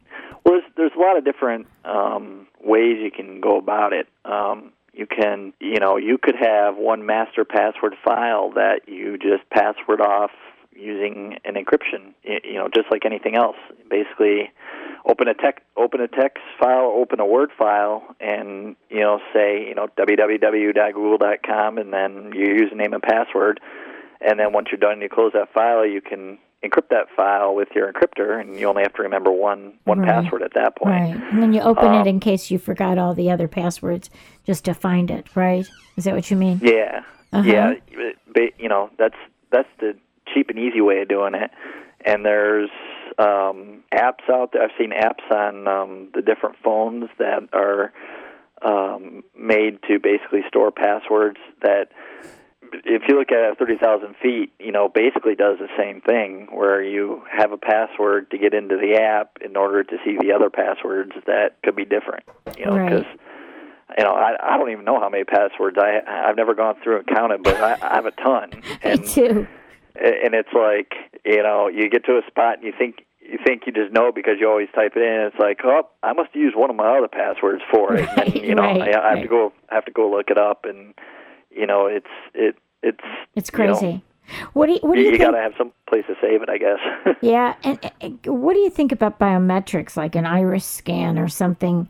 Well, 0.45 0.55
there's, 0.55 0.63
there's 0.77 0.91
a 0.95 0.99
lot 0.99 1.17
of 1.17 1.25
different 1.25 1.67
um, 1.85 2.47
ways 2.63 2.97
you 3.01 3.11
can 3.11 3.41
go 3.41 3.57
about 3.57 3.93
it. 3.93 4.07
Um, 4.25 4.71
you 4.93 5.07
can, 5.07 5.53
you 5.59 5.79
know, 5.79 5.97
you 5.97 6.17
could 6.21 6.35
have 6.39 6.77
one 6.77 7.05
master 7.05 7.43
password 7.43 7.95
file 8.05 8.51
that 8.51 8.81
you 8.87 9.17
just 9.17 9.49
password 9.49 10.01
off 10.01 10.31
using 10.75 11.37
an 11.45 11.55
encryption. 11.55 12.13
You 12.23 12.55
know, 12.55 12.67
just 12.73 12.87
like 12.91 13.05
anything 13.05 13.35
else. 13.35 13.57
Basically, 13.89 14.51
open 15.05 15.27
a 15.27 15.33
text 15.33 15.63
open 15.77 16.01
a 16.01 16.07
text 16.07 16.43
file, 16.59 16.91
open 16.95 17.19
a 17.19 17.25
Word 17.25 17.49
file, 17.57 18.03
and 18.19 18.75
you 18.89 18.99
know, 19.01 19.19
say, 19.33 19.65
you 19.67 19.75
know, 19.75 19.87
www.google.com, 19.97 21.77
and 21.77 21.93
then 21.93 22.31
your 22.33 22.55
username 22.55 22.93
and 22.93 23.01
password. 23.03 23.59
And 24.21 24.39
then 24.39 24.53
once 24.53 24.67
you're 24.71 24.79
done, 24.79 25.01
you 25.01 25.09
close 25.09 25.33
that 25.33 25.51
file. 25.53 25.85
You 25.85 26.01
can 26.01 26.37
encrypt 26.63 26.87
that 26.89 27.07
file 27.13 27.53
with 27.53 27.67
your 27.75 27.91
encryptor, 27.91 28.39
and 28.39 28.57
you 28.57 28.67
only 28.67 28.83
have 28.83 28.93
to 28.93 29.01
remember 29.01 29.31
one 29.31 29.73
one 29.83 29.99
Right. 29.99 30.07
password 30.09 30.43
at 30.43 30.53
that 30.53 30.77
point. 30.77 30.95
Right, 30.95 31.15
and 31.31 31.41
then 31.41 31.51
you 31.53 31.61
open 31.61 31.87
Um, 31.87 31.95
it 31.95 32.07
in 32.07 32.19
case 32.21 32.49
you 32.49 32.57
forgot 32.57 32.97
all 32.97 33.13
the 33.13 33.29
other 33.31 33.47
passwords, 33.49 34.09
just 34.45 34.63
to 34.65 34.73
find 34.73 35.11
it. 35.11 35.27
Right? 35.35 35.67
Is 35.97 36.05
that 36.05 36.15
what 36.15 36.31
you 36.31 36.37
mean? 36.37 36.59
Yeah, 36.63 37.01
Uh-huh. 37.33 37.47
yeah. 37.51 37.73
Ba- 38.33 38.51
You 38.57 38.69
know, 38.69 38.89
that's 38.97 39.17
that's 39.51 39.67
the 39.79 39.95
cheap 40.33 40.49
and 40.49 40.59
easy 40.59 40.81
way 40.81 41.01
of 41.01 41.07
doing 41.09 41.35
it. 41.35 41.51
And 42.05 42.25
there's 42.25 42.69
um, 43.17 43.83
apps 43.93 44.29
out 44.29 44.51
there. 44.53 44.63
I've 44.63 44.71
seen 44.77 44.91
apps 44.91 45.29
on 45.31 45.67
um, 45.67 46.09
the 46.13 46.21
different 46.21 46.57
phones 46.63 47.09
that 47.19 47.47
are 47.53 47.93
um, 48.61 49.23
made 49.37 49.79
to 49.87 49.99
basically 49.99 50.41
store 50.47 50.71
passwords 50.71 51.37
that 51.61 51.89
if 52.85 53.03
you 53.07 53.17
look 53.19 53.31
at 53.31 53.51
it 53.51 53.57
30,000 53.59 54.15
feet, 54.21 54.51
you 54.59 54.71
know, 54.71 54.89
basically 54.89 55.35
does 55.35 55.59
the 55.59 55.67
same 55.77 56.01
thing 56.01 56.47
where 56.51 56.81
you 56.81 57.21
have 57.31 57.51
a 57.51 57.57
password 57.57 58.31
to 58.31 58.37
get 58.37 58.53
into 58.53 58.77
the 58.77 58.95
app 58.99 59.37
in 59.45 59.55
order 59.55 59.83
to 59.83 59.97
see 60.03 60.17
the 60.19 60.31
other 60.33 60.49
passwords 60.49 61.11
that 61.27 61.61
could 61.63 61.75
be 61.75 61.85
different, 61.85 62.23
you 62.57 62.65
know, 62.65 62.75
Right. 62.75 62.89
because 62.89 63.05
you 63.97 64.03
know, 64.03 64.11
I, 64.13 64.33
I 64.41 64.57
don't 64.57 64.71
even 64.71 64.85
know 64.85 64.99
how 64.99 65.09
many 65.09 65.23
passwords 65.23 65.77
I 65.79 65.99
I've 66.07 66.35
never 66.35 66.55
gone 66.55 66.75
through 66.83 66.99
and 66.99 67.07
counted, 67.07 67.43
but 67.43 67.61
I, 67.61 67.77
I 67.79 67.95
have 67.95 68.07
a 68.07 68.11
ton. 68.11 68.49
Me 68.83 68.97
too. 68.97 69.47
And 69.95 70.33
it's 70.33 70.53
like 70.53 70.93
you 71.25 71.43
know 71.43 71.67
you 71.67 71.89
get 71.89 72.05
to 72.05 72.13
a 72.17 72.21
spot 72.27 72.57
and 72.57 72.63
you 72.65 72.73
think 72.77 73.05
you 73.25 73.37
think 73.45 73.63
you 73.65 73.71
just 73.71 73.91
know 73.93 74.11
because 74.11 74.35
you 74.39 74.49
always 74.49 74.67
type 74.75 74.93
it 74.95 75.01
in. 75.01 75.13
And 75.13 75.33
it's 75.33 75.39
like, 75.39 75.59
oh, 75.63 75.87
I 76.01 76.13
must 76.13 76.35
use 76.35 76.53
one 76.55 76.69
of 76.69 76.75
my 76.75 76.97
other 76.97 77.07
passwords 77.07 77.61
for 77.71 77.95
it. 77.95 78.07
Right, 78.17 78.35
and 78.35 78.45
you 78.45 78.55
know, 78.55 78.63
right, 78.63 78.81
I, 78.81 78.85
I 78.85 79.09
have 79.09 79.15
right. 79.15 79.21
to 79.23 79.27
go 79.27 79.53
I 79.69 79.75
have 79.75 79.85
to 79.85 79.91
go 79.91 80.09
look 80.09 80.29
it 80.29 80.37
up, 80.37 80.65
and 80.65 80.93
you 81.49 81.65
know, 81.65 81.87
it's 81.87 82.07
it 82.33 82.55
it's 82.81 82.99
It's 83.35 83.49
you 83.51 83.65
know, 83.65 83.77
crazy. 83.77 84.03
what 84.53 84.67
do 84.67 84.73
you, 84.73 84.79
what 84.81 84.95
do 84.95 85.01
you, 85.01 85.11
you, 85.11 85.17
got 85.17 85.31
to 85.31 85.37
have 85.37 85.53
some 85.57 85.71
place 85.87 86.03
to 86.07 86.15
save 86.21 86.41
it, 86.41 86.49
I 86.49 86.57
guess. 86.57 87.15
Yeah, 87.21 87.55
and 87.63 87.79
uh, 87.83 88.33
what 88.33 88.53
do 88.53 88.59
you 88.59 88.69
think 88.69 88.91
about 88.91 89.19
biometrics, 89.19 89.95
like 89.95 90.15
an 90.15 90.25
iris 90.25 90.65
scan 90.65 91.17
or 91.17 91.29
something? 91.29 91.87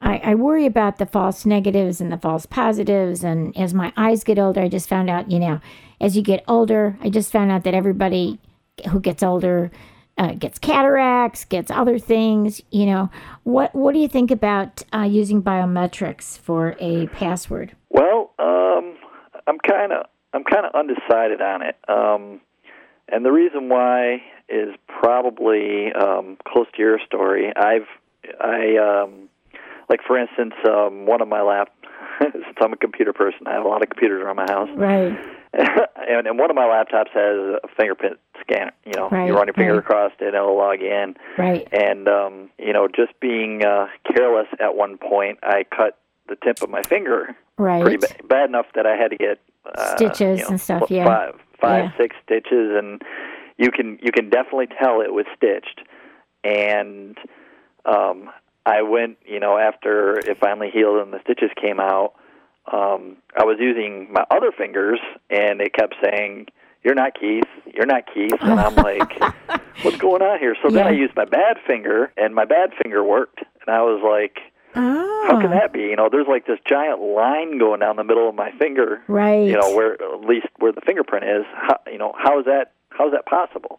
I, 0.00 0.20
I 0.24 0.34
worry 0.34 0.66
about 0.66 0.98
the 0.98 1.06
false 1.06 1.44
negatives 1.44 2.00
and 2.00 2.10
the 2.10 2.18
false 2.18 2.46
positives. 2.46 3.22
And 3.22 3.56
as 3.56 3.74
my 3.74 3.92
eyes 3.96 4.24
get 4.24 4.38
older, 4.38 4.60
I 4.60 4.68
just 4.68 4.88
found 4.88 5.10
out, 5.10 5.30
you 5.30 5.38
know, 5.38 5.60
as 6.00 6.16
you 6.16 6.22
get 6.22 6.42
older, 6.48 6.98
I 7.02 7.10
just 7.10 7.30
found 7.30 7.50
out 7.50 7.64
that 7.64 7.74
everybody 7.74 8.38
who 8.90 9.00
gets 9.00 9.22
older 9.22 9.70
uh, 10.20 10.32
gets 10.34 10.58
cataracts, 10.58 11.46
gets 11.46 11.70
other 11.70 11.98
things. 11.98 12.60
You 12.70 12.86
know, 12.86 13.10
what 13.44 13.74
what 13.74 13.94
do 13.94 14.00
you 14.00 14.08
think 14.08 14.30
about 14.30 14.82
uh, 14.94 15.02
using 15.02 15.42
biometrics 15.42 16.38
for 16.38 16.76
a 16.78 17.06
password? 17.08 17.74
Well, 17.88 18.32
um, 18.38 18.96
I'm 19.46 19.58
kind 19.58 19.92
of 19.92 20.06
I'm 20.34 20.44
kind 20.44 20.66
of 20.66 20.74
undecided 20.74 21.40
on 21.40 21.62
it, 21.62 21.76
um, 21.88 22.40
and 23.08 23.24
the 23.24 23.32
reason 23.32 23.70
why 23.70 24.22
is 24.50 24.74
probably 24.86 25.90
um, 25.92 26.36
close 26.46 26.66
to 26.74 26.82
your 26.82 26.98
story. 27.06 27.50
I've 27.56 27.88
I 28.38 28.76
um, 28.76 29.29
like 29.90 30.00
for 30.06 30.16
instance, 30.18 30.54
um, 30.66 31.04
one 31.04 31.20
of 31.20 31.28
my 31.28 31.42
lap. 31.42 31.68
since 32.22 32.56
I'm 32.62 32.72
a 32.72 32.76
computer 32.76 33.12
person, 33.12 33.40
I 33.46 33.52
have 33.54 33.64
a 33.64 33.68
lot 33.68 33.82
of 33.82 33.88
computers 33.88 34.22
around 34.22 34.36
my 34.36 34.46
house, 34.48 34.68
Right. 34.76 35.18
and, 35.54 36.26
and 36.26 36.38
one 36.38 36.50
of 36.50 36.54
my 36.56 36.64
laptops 36.64 37.08
has 37.14 37.60
a 37.64 37.68
fingerprint 37.76 38.18
scanner. 38.40 38.72
You 38.84 38.92
know, 38.94 39.08
Right, 39.08 39.26
you 39.26 39.34
run 39.34 39.46
your 39.46 39.54
finger 39.54 39.72
right. 39.72 39.78
across 39.78 40.12
it, 40.20 40.26
and 40.26 40.34
it'll 40.34 40.56
log 40.56 40.80
in. 40.82 41.14
Right. 41.38 41.66
And 41.72 42.08
um, 42.08 42.50
you 42.58 42.72
know, 42.72 42.88
just 42.88 43.18
being 43.20 43.64
uh, 43.64 43.86
careless 44.14 44.46
at 44.60 44.76
one 44.76 44.96
point, 44.98 45.38
I 45.42 45.64
cut 45.74 45.98
the 46.28 46.36
tip 46.44 46.62
of 46.62 46.70
my 46.70 46.82
finger 46.82 47.34
Right. 47.58 47.82
pretty 47.82 47.96
ba- 47.98 48.26
bad 48.28 48.48
enough 48.48 48.66
that 48.74 48.86
I 48.86 48.96
had 48.96 49.08
to 49.10 49.16
get 49.16 49.40
uh, 49.74 49.96
Stitches 49.96 50.38
you 50.38 50.44
know, 50.44 50.50
and 50.50 50.60
stuff, 50.60 50.90
yeah. 50.90 51.04
five, 51.04 51.34
five, 51.60 51.84
Yeah. 51.84 51.96
six 51.98 52.16
stitches, 52.24 52.72
and 52.76 53.02
you 53.58 53.70
can 53.70 53.98
you 54.02 54.12
can 54.12 54.28
definitely 54.30 54.68
tell 54.80 55.00
it 55.00 55.12
was 55.12 55.26
stitched. 55.36 55.80
And 56.44 57.16
um, 57.86 58.30
I 58.66 58.82
went, 58.82 59.18
you 59.26 59.40
know, 59.40 59.56
after 59.58 60.18
it 60.18 60.38
finally 60.38 60.70
healed 60.70 61.00
and 61.02 61.12
the 61.12 61.20
stitches 61.22 61.50
came 61.60 61.80
out, 61.80 62.14
um, 62.70 63.16
I 63.36 63.44
was 63.44 63.56
using 63.58 64.12
my 64.12 64.24
other 64.30 64.52
fingers, 64.52 65.00
and 65.30 65.60
it 65.60 65.72
kept 65.74 65.94
saying. 66.02 66.46
You're 66.82 66.94
not 66.94 67.12
Keith. 67.12 67.44
You're 67.74 67.84
not 67.84 68.04
Keith. 68.06 68.32
And 68.40 68.58
I'm 68.58 68.74
like, 68.74 69.12
what's 69.82 69.98
going 69.98 70.22
on 70.22 70.38
here? 70.38 70.56
So 70.62 70.70
then 70.70 70.86
I 70.86 70.92
used 70.92 71.14
my 71.14 71.26
bad 71.26 71.58
finger, 71.66 72.10
and 72.16 72.34
my 72.34 72.46
bad 72.46 72.70
finger 72.82 73.04
worked. 73.04 73.40
And 73.40 73.68
I 73.76 73.82
was 73.82 74.00
like, 74.02 74.38
Oh. 74.74 75.24
how 75.28 75.38
can 75.42 75.50
that 75.50 75.74
be? 75.74 75.80
You 75.80 75.96
know, 75.96 76.08
there's 76.10 76.26
like 76.26 76.46
this 76.46 76.58
giant 76.66 77.02
line 77.02 77.58
going 77.58 77.80
down 77.80 77.96
the 77.96 78.04
middle 78.04 78.26
of 78.30 78.34
my 78.34 78.50
finger. 78.52 79.02
Right. 79.08 79.46
You 79.46 79.60
know, 79.60 79.74
where 79.76 79.92
at 80.02 80.20
least 80.22 80.46
where 80.58 80.72
the 80.72 80.80
fingerprint 80.80 81.26
is. 81.26 81.44
How, 81.52 81.80
you 81.86 81.98
know, 81.98 82.14
how 82.16 82.38
is 82.38 82.46
that? 82.46 82.72
How 82.88 83.06
is 83.08 83.12
that 83.12 83.26
possible? 83.26 83.78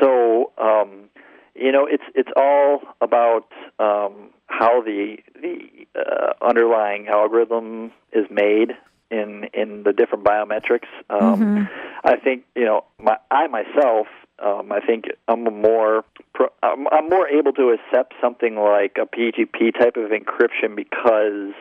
So, 0.00 0.52
um, 0.58 1.08
you 1.54 1.72
know, 1.72 1.86
it's 1.86 2.04
it's 2.14 2.30
all 2.36 2.80
about 3.00 3.46
um, 3.78 4.30
how 4.46 4.82
the 4.82 5.16
the 5.40 5.86
uh, 5.94 6.32
underlying 6.40 7.08
algorithm 7.08 7.92
is 8.12 8.26
made 8.30 8.72
in 9.10 9.48
in 9.52 9.82
the 9.82 9.92
different 9.92 10.24
biometrics. 10.24 10.88
Um, 11.10 11.68
I 12.04 12.16
think 12.16 12.44
you 12.56 12.64
know, 12.64 12.84
my 12.98 13.18
I 13.30 13.46
myself. 13.46 14.06
Um, 14.38 14.72
I 14.72 14.80
think 14.80 15.04
I'm 15.28 15.44
more 15.44 16.04
pro, 16.34 16.48
I'm, 16.64 16.88
I'm 16.88 17.08
more 17.08 17.28
able 17.28 17.52
to 17.52 17.76
accept 17.76 18.14
something 18.20 18.56
like 18.56 18.96
a 19.00 19.06
PGP 19.06 19.78
type 19.78 19.96
of 19.96 20.10
encryption 20.10 20.74
because 20.74 21.54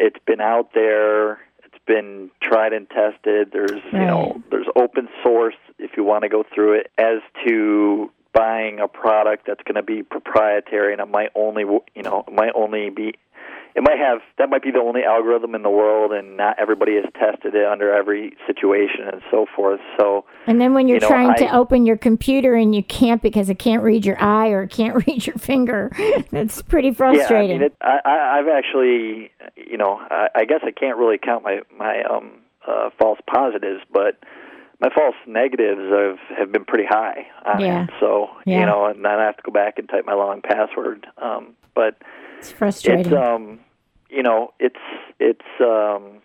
it's 0.00 0.18
been 0.26 0.40
out 0.40 0.70
there, 0.74 1.34
it's 1.64 1.78
been 1.86 2.30
tried 2.42 2.72
and 2.72 2.88
tested. 2.90 3.50
There's 3.52 3.82
you 3.92 4.00
know 4.00 4.42
there's 4.50 4.66
open 4.74 5.08
source 5.22 5.54
if 5.78 5.92
you 5.96 6.02
want 6.02 6.22
to 6.22 6.28
go 6.28 6.44
through 6.54 6.80
it. 6.80 6.90
As 6.98 7.20
to 7.46 8.10
buying 8.32 8.80
a 8.80 8.88
product 8.88 9.46
that's 9.46 9.62
going 9.64 9.74
to 9.74 9.82
be 9.82 10.02
proprietary 10.02 10.92
and 10.92 11.00
it 11.00 11.08
might 11.08 11.30
only 11.34 11.62
you 11.62 12.02
know 12.02 12.24
it 12.26 12.32
might 12.32 12.52
only 12.54 12.90
be 12.90 13.14
it 13.74 13.82
might 13.82 13.98
have 13.98 14.20
that 14.38 14.50
might 14.50 14.62
be 14.62 14.70
the 14.70 14.78
only 14.78 15.02
algorithm 15.02 15.54
in 15.54 15.62
the 15.62 15.70
world 15.70 16.12
and 16.12 16.36
not 16.36 16.56
everybody 16.58 16.94
has 16.94 17.04
tested 17.14 17.54
it 17.54 17.66
under 17.66 17.92
every 17.92 18.36
situation 18.46 19.08
and 19.10 19.22
so 19.30 19.46
forth 19.54 19.80
so 19.98 20.24
And 20.46 20.60
then 20.60 20.74
when 20.74 20.88
you're 20.88 20.96
You 20.96 21.02
know, 21.02 21.08
trying 21.08 21.34
to 21.36 21.54
open 21.54 21.86
your 21.86 21.96
computer 21.96 22.54
and 22.54 22.74
you 22.74 22.82
can't 22.82 23.22
because 23.22 23.48
it 23.48 23.58
can't 23.58 23.82
read 23.82 24.04
your 24.04 24.20
eye 24.22 24.48
or 24.48 24.62
it 24.62 24.70
can't 24.70 24.94
read 25.06 25.26
your 25.26 25.36
finger, 25.36 25.90
that's 26.30 26.62
pretty 26.62 26.92
frustrating. 26.92 27.50
Yeah, 27.50 27.54
I 27.54 27.58
mean, 27.58 27.62
it, 27.62 27.76
I, 27.80 27.98
I, 28.04 28.38
I've 28.38 28.48
actually, 28.48 29.30
you 29.56 29.76
know, 29.76 30.00
I, 30.10 30.28
I 30.34 30.44
guess 30.44 30.60
I 30.64 30.70
can't 30.70 30.96
really 30.98 31.18
count 31.18 31.44
my 31.44 31.60
my 31.76 32.02
um, 32.02 32.32
uh, 32.66 32.90
false 32.98 33.18
positives, 33.32 33.82
but 33.92 34.18
my 34.82 34.90
false 34.94 35.14
negatives 35.26 35.80
have 35.90 36.18
have 36.38 36.52
been 36.52 36.64
pretty 36.64 36.84
high. 36.86 37.26
Yeah. 37.58 37.84
It. 37.84 37.90
So 38.00 38.28
Yeah. 38.44 38.60
you 38.60 38.66
know, 38.66 38.86
and 38.86 39.04
then 39.04 39.12
I 39.12 39.24
have 39.24 39.36
to 39.36 39.42
go 39.42 39.52
back 39.52 39.78
and 39.78 39.88
type 39.88 40.04
my 40.04 40.14
long 40.14 40.42
password. 40.42 41.06
Um, 41.18 41.54
but 41.74 41.96
it's 42.38 42.50
frustrating. 42.50 43.06
it's 43.06 43.14
um, 43.14 43.60
you 44.10 44.22
know, 44.22 44.52
it's 44.58 44.76
it's 45.18 45.46
um. 45.60 46.18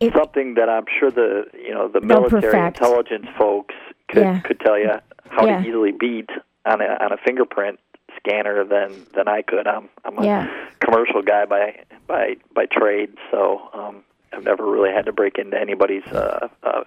It- 0.00 0.12
something 0.14 0.54
that 0.54 0.68
I'm 0.68 0.84
sure 1.00 1.10
the 1.10 1.46
you 1.54 1.74
know 1.74 1.88
the 1.88 2.00
military 2.00 2.64
intelligence 2.66 3.26
folks 3.36 3.74
could 4.08 4.22
Yeah. 4.22 4.38
could 4.40 4.60
tell 4.60 4.78
you 4.78 4.90
how 5.28 5.44
Yeah. 5.46 5.60
to 5.60 5.68
easily 5.68 5.90
beat 5.92 6.30
on 6.66 6.80
a 6.80 6.84
on 7.00 7.10
a 7.12 7.16
fingerprint 7.16 7.80
scanner 8.16 8.64
than 8.64 8.92
than 9.14 9.26
I 9.26 9.42
could. 9.42 9.66
I'm 9.66 9.88
I'm 10.04 10.18
a 10.18 10.24
Yeah. 10.24 10.46
commercial 10.80 11.22
guy 11.22 11.46
by 11.46 11.80
by 12.06 12.36
by 12.54 12.66
trade, 12.66 13.10
so 13.32 13.60
um, 13.74 14.04
I've 14.32 14.44
never 14.44 14.64
really 14.70 14.92
had 14.92 15.06
to 15.06 15.12
break 15.12 15.36
into 15.38 15.58
anybody's 15.58 16.06
uh, 16.12 16.46
uh, 16.62 16.84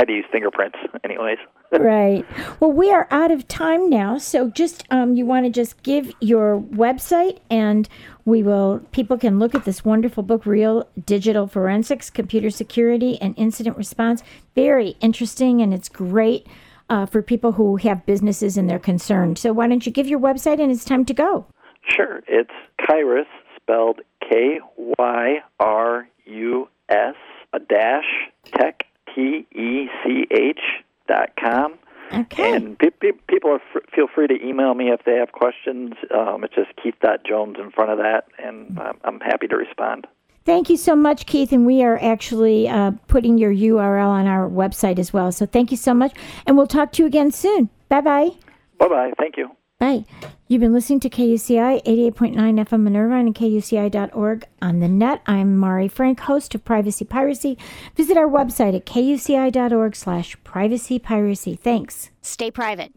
had 0.00 0.08
to 0.08 0.14
use 0.14 0.24
fingerprints, 0.32 0.78
anyways. 1.04 1.38
right. 1.72 2.24
Well, 2.58 2.72
we 2.72 2.90
are 2.90 3.06
out 3.10 3.30
of 3.30 3.46
time 3.46 3.90
now, 3.90 4.16
so 4.18 4.50
just 4.50 4.84
um, 4.90 5.14
you 5.14 5.26
want 5.26 5.44
to 5.46 5.52
just 5.52 5.82
give 5.82 6.12
your 6.20 6.58
website, 6.58 7.38
and 7.50 7.88
we 8.24 8.42
will. 8.42 8.80
People 8.92 9.18
can 9.18 9.38
look 9.38 9.54
at 9.54 9.64
this 9.64 9.84
wonderful 9.84 10.22
book, 10.22 10.46
"Real 10.46 10.88
Digital 11.04 11.46
Forensics: 11.46 12.08
Computer 12.10 12.50
Security 12.50 13.20
and 13.20 13.34
Incident 13.36 13.76
Response." 13.76 14.22
Very 14.54 14.96
interesting, 15.00 15.60
and 15.60 15.74
it's 15.74 15.88
great 15.88 16.46
uh, 16.88 17.04
for 17.04 17.22
people 17.22 17.52
who 17.52 17.76
have 17.76 18.06
businesses 18.06 18.56
and 18.56 18.68
they're 18.68 18.78
concerned. 18.78 19.38
So, 19.38 19.52
why 19.52 19.68
don't 19.68 19.84
you 19.84 19.92
give 19.92 20.08
your 20.08 20.20
website, 20.20 20.60
and 20.60 20.72
it's 20.72 20.84
time 20.84 21.04
to 21.04 21.14
go. 21.14 21.46
Sure, 21.86 22.22
it's 22.26 22.50
Kyrus 22.80 23.26
spelled 23.56 24.00
K 24.22 24.60
Y 24.76 25.36
R 25.60 26.08
U 26.24 26.68
S 26.88 27.14
a 27.52 27.58
dash 27.58 28.04
tech 28.44 28.86
T 29.14 29.46
E 29.52 29.88
C 30.04 30.26
H 30.30 30.60
dot 31.08 31.30
com. 31.42 31.74
Okay. 32.12 32.56
And 32.56 32.78
pe- 32.78 32.90
pe- 32.90 33.12
people 33.28 33.50
are 33.50 33.60
f- 33.74 33.82
feel 33.94 34.08
free 34.12 34.26
to 34.26 34.44
email 34.44 34.74
me 34.74 34.90
if 34.90 35.04
they 35.04 35.14
have 35.14 35.30
questions. 35.32 35.94
Um, 36.12 36.42
it's 36.42 36.54
just 36.54 36.70
Keith 36.82 36.96
Jones 37.24 37.56
in 37.58 37.70
front 37.70 37.90
of 37.90 37.98
that, 37.98 38.24
and 38.38 38.76
I'm, 38.80 38.98
I'm 39.04 39.20
happy 39.20 39.46
to 39.46 39.56
respond. 39.56 40.08
Thank 40.44 40.70
you 40.70 40.76
so 40.76 40.96
much, 40.96 41.26
Keith. 41.26 41.52
And 41.52 41.66
we 41.66 41.84
are 41.84 42.02
actually 42.02 42.68
uh, 42.68 42.92
putting 43.06 43.38
your 43.38 43.52
URL 43.52 44.08
on 44.08 44.26
our 44.26 44.48
website 44.48 44.98
as 44.98 45.12
well. 45.12 45.30
So 45.30 45.46
thank 45.46 45.70
you 45.70 45.76
so 45.76 45.94
much. 45.94 46.12
And 46.46 46.56
we'll 46.56 46.66
talk 46.66 46.92
to 46.92 47.02
you 47.02 47.06
again 47.06 47.30
soon. 47.30 47.68
Bye 47.88 48.00
bye. 48.00 48.30
Bye 48.78 48.88
bye. 48.88 49.12
Thank 49.18 49.36
you. 49.36 49.50
Bye. 49.80 50.04
You've 50.46 50.60
been 50.60 50.74
listening 50.74 51.00
to 51.00 51.08
KUCI 51.08 51.82
88.9 51.84 52.34
FM 52.36 52.86
in 52.86 52.96
Irvine 52.96 53.26
and 53.26 53.34
KUCI.org 53.34 54.46
on 54.60 54.80
the 54.80 54.88
net. 54.88 55.22
I'm 55.26 55.56
Mari 55.56 55.88
Frank, 55.88 56.20
host 56.20 56.54
of 56.54 56.66
Privacy 56.66 57.06
Piracy. 57.06 57.56
Visit 57.96 58.18
our 58.18 58.28
website 58.28 58.76
at 58.76 58.84
KUCI.org 58.84 59.96
slash 59.96 60.36
privacy 60.44 60.98
piracy. 60.98 61.56
Thanks. 61.56 62.10
Stay 62.20 62.50
private. 62.50 62.92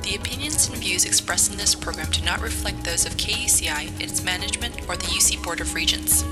The 0.00 0.16
opinions 0.16 0.70
and 0.70 0.78
views 0.78 1.04
expressed 1.04 1.52
in 1.52 1.58
this 1.58 1.74
program 1.74 2.10
do 2.10 2.24
not 2.24 2.40
reflect 2.40 2.82
those 2.82 3.04
of 3.04 3.12
KUCI, 3.18 4.00
its 4.00 4.24
management, 4.24 4.88
or 4.88 4.96
the 4.96 5.04
UC 5.04 5.44
Board 5.44 5.60
of 5.60 5.74
Regents. 5.74 6.24